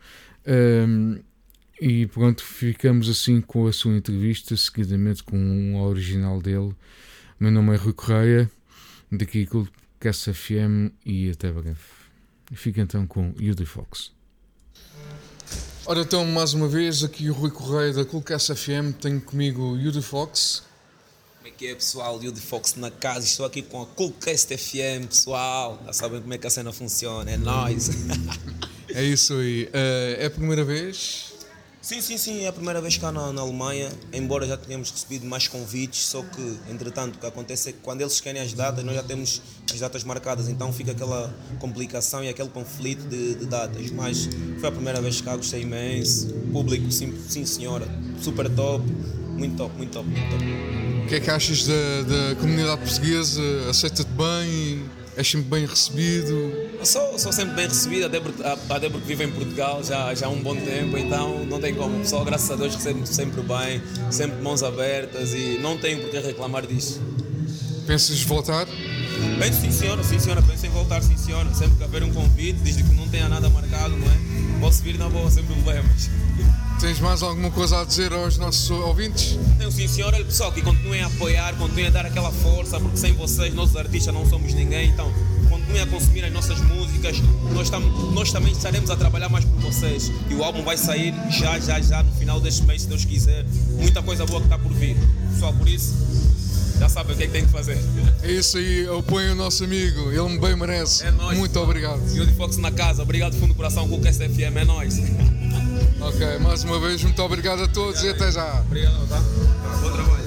[1.80, 6.74] E pronto, ficamos assim com a sua entrevista, seguidamente com um original dele.
[7.38, 8.50] Meu nome é Rui Correia,
[9.12, 9.68] daqui com o
[10.00, 11.78] Cast FM e até breve.
[12.54, 14.14] Fica então com Yudi Fox.
[15.86, 19.78] Ora então, mais uma vez, aqui o Rui Correia da Coolcast FM, tenho comigo o
[19.78, 20.64] Yudi Fox.
[21.40, 22.24] Como é que é, pessoal?
[22.24, 25.82] Yudi Fox na casa, estou aqui com a Coolcast FM, pessoal.
[25.88, 27.90] Já sabem como é que a cena funciona, é nóis.
[28.90, 29.66] é isso aí.
[29.66, 31.35] Uh, é a primeira vez
[31.86, 35.24] Sim, sim, sim, é a primeira vez cá na, na, Alemanha, embora já tenhamos recebido
[35.28, 38.84] mais convites, só que, entretanto, o que acontece é que quando eles querem as datas,
[38.84, 39.40] nós já temos
[39.72, 43.92] as datas marcadas, então fica aquela complicação e aquele conflito de, de datas.
[43.92, 44.28] Mas
[44.60, 47.88] foi a primeira vez cá, gostei imenso, público, sim, sim senhora,
[48.20, 48.84] super top,
[49.38, 50.44] Muito top, muito top, muito top.
[51.04, 53.70] O que é que achas da, da comunidade portuguesa?
[53.70, 55.05] Aceita-te bem?
[55.18, 56.54] És sempre bem recebido?
[56.84, 60.30] Sou, sou sempre bem recebido, até porque, até porque vivo em Portugal já, já há
[60.30, 61.96] um bom tempo, então não tem como.
[61.96, 63.82] O pessoal, graças a Deus, recebe sempre bem,
[64.12, 67.02] sempre de mãos abertas e não tenho por que reclamar disso.
[67.88, 68.68] Pensas voltar?
[69.40, 71.54] Penso sim senhora, sim senhora, penso em voltar sim senhora.
[71.54, 74.60] Sempre que haver um convite, desde que não tenha nada marcado, não é?
[74.60, 76.10] Posso vir na boa, sem problemas.
[76.80, 79.38] Tens mais alguma coisa a dizer aos nossos ouvintes?
[79.58, 83.14] Tenho sim senhora, pessoal, que continuem a apoiar, continuem a dar aquela força, porque sem
[83.14, 85.12] vocês, nossos artistas, não somos ninguém, então
[85.50, 87.18] continuem a consumir as nossas músicas,
[87.54, 87.80] nós, tam,
[88.12, 90.12] nós também estaremos a trabalhar mais por vocês.
[90.30, 93.46] E o álbum vai sair já, já, já, no final deste mês, se Deus quiser.
[93.72, 94.98] Muita coisa boa que está por vir.
[95.32, 95.96] Pessoal, por isso,
[96.78, 97.80] já sabem o que é que tem que fazer.
[98.22, 101.06] É isso aí, apoiem o nosso amigo, ele bem merece.
[101.06, 101.38] É nóis.
[101.38, 102.02] Muito obrigado.
[102.14, 105.00] E o Fox na casa, obrigado fundo do coração com o KSFM, é nóis.
[106.08, 108.62] Ok, mais uma vez, muito obrigado a todos obrigado, e até já.
[108.62, 109.20] Obrigado, tá?
[109.82, 110.26] Bom trabalho.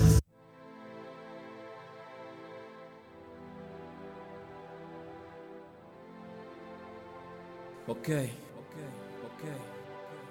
[7.87, 8.83] Ok, ok,
[9.25, 9.51] ok.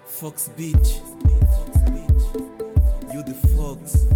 [0.06, 1.02] Fox Beach.
[3.14, 4.06] You the Fox.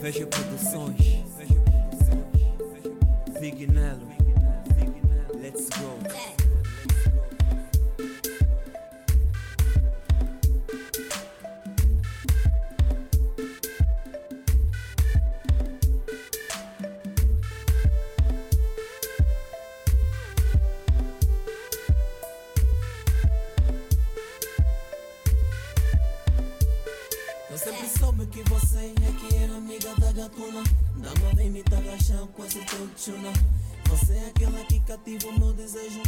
[0.00, 1.24] Veja Produções.
[3.40, 4.08] Big Nelo.
[5.40, 6.43] Let's go.
[30.24, 30.62] Da gatuna
[30.96, 31.62] Dama vem me
[32.34, 33.32] com esse teu tchuna.
[33.88, 36.02] Você é aquela que cativa o meu desejo.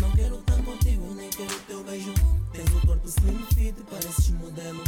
[0.00, 2.12] Não quero estar contigo, nem quero teu beijo.
[2.52, 4.84] Tens o corpo slim fit, pareces modelo.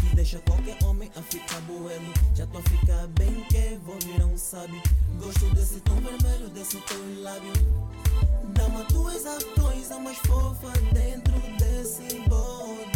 [0.00, 4.26] Que deixa qualquer homem a ficar boelo Já tô a ficar bem que vou virar
[4.26, 4.80] um sábio.
[5.20, 7.52] Gosto desse tom vermelho, desse teu lábio.
[8.54, 12.95] Dama, tu és a coisa mais fofa dentro desse boda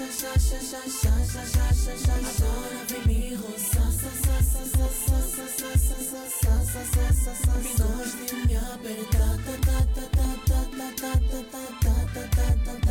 [0.00, 0.14] Agora
[2.86, 3.90] vem me roçar
[7.60, 8.54] Me gosta de me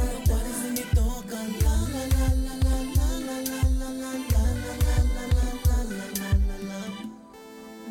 [0.03, 1.39] Não pares e me toca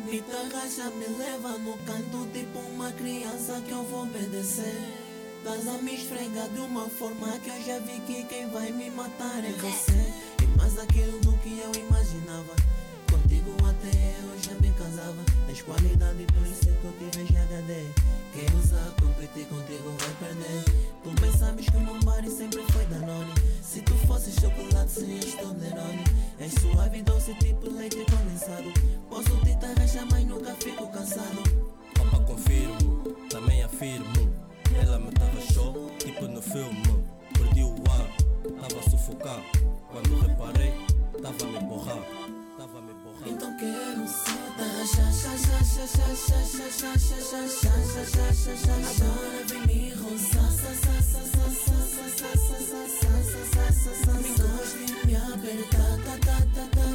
[0.05, 5.06] Me toca já me leva no canto Tipo uma criança que eu vou obedecer.
[5.47, 8.89] Estás a me esfregar de uma forma que eu já vi que quem vai me
[8.89, 10.13] matar é você.
[10.43, 12.53] E mais aquilo do que eu imaginava.
[13.09, 15.23] Contigo até eu já me casava.
[15.45, 17.85] Tens qualidade, por isso é que eu te vejo HD
[18.33, 20.63] Quem usar, competir contigo vai perder.
[21.01, 23.33] Tu bem sabes que o meu sempre foi Danone.
[23.63, 26.03] Se tu fosses chocolate serias Toblerone
[26.39, 28.69] És suave e doce tipo leite condensado.
[29.09, 31.41] Posso te tarraxar mas nunca fico cansado.
[32.01, 34.46] Opa, confirmo, também afirmo
[34.81, 36.83] ela me tava show, tipo no filme.
[37.33, 38.07] Perdi o ar,
[38.61, 39.41] tava a sufocar.
[39.91, 40.73] Quando reparei,
[41.21, 42.03] tava a me borrar.
[42.57, 43.27] Tava a me borrar.
[43.27, 44.67] Então quero soltar.
[48.89, 50.47] Agora vem me roçar.
[54.21, 56.86] Me gosta e me apertar.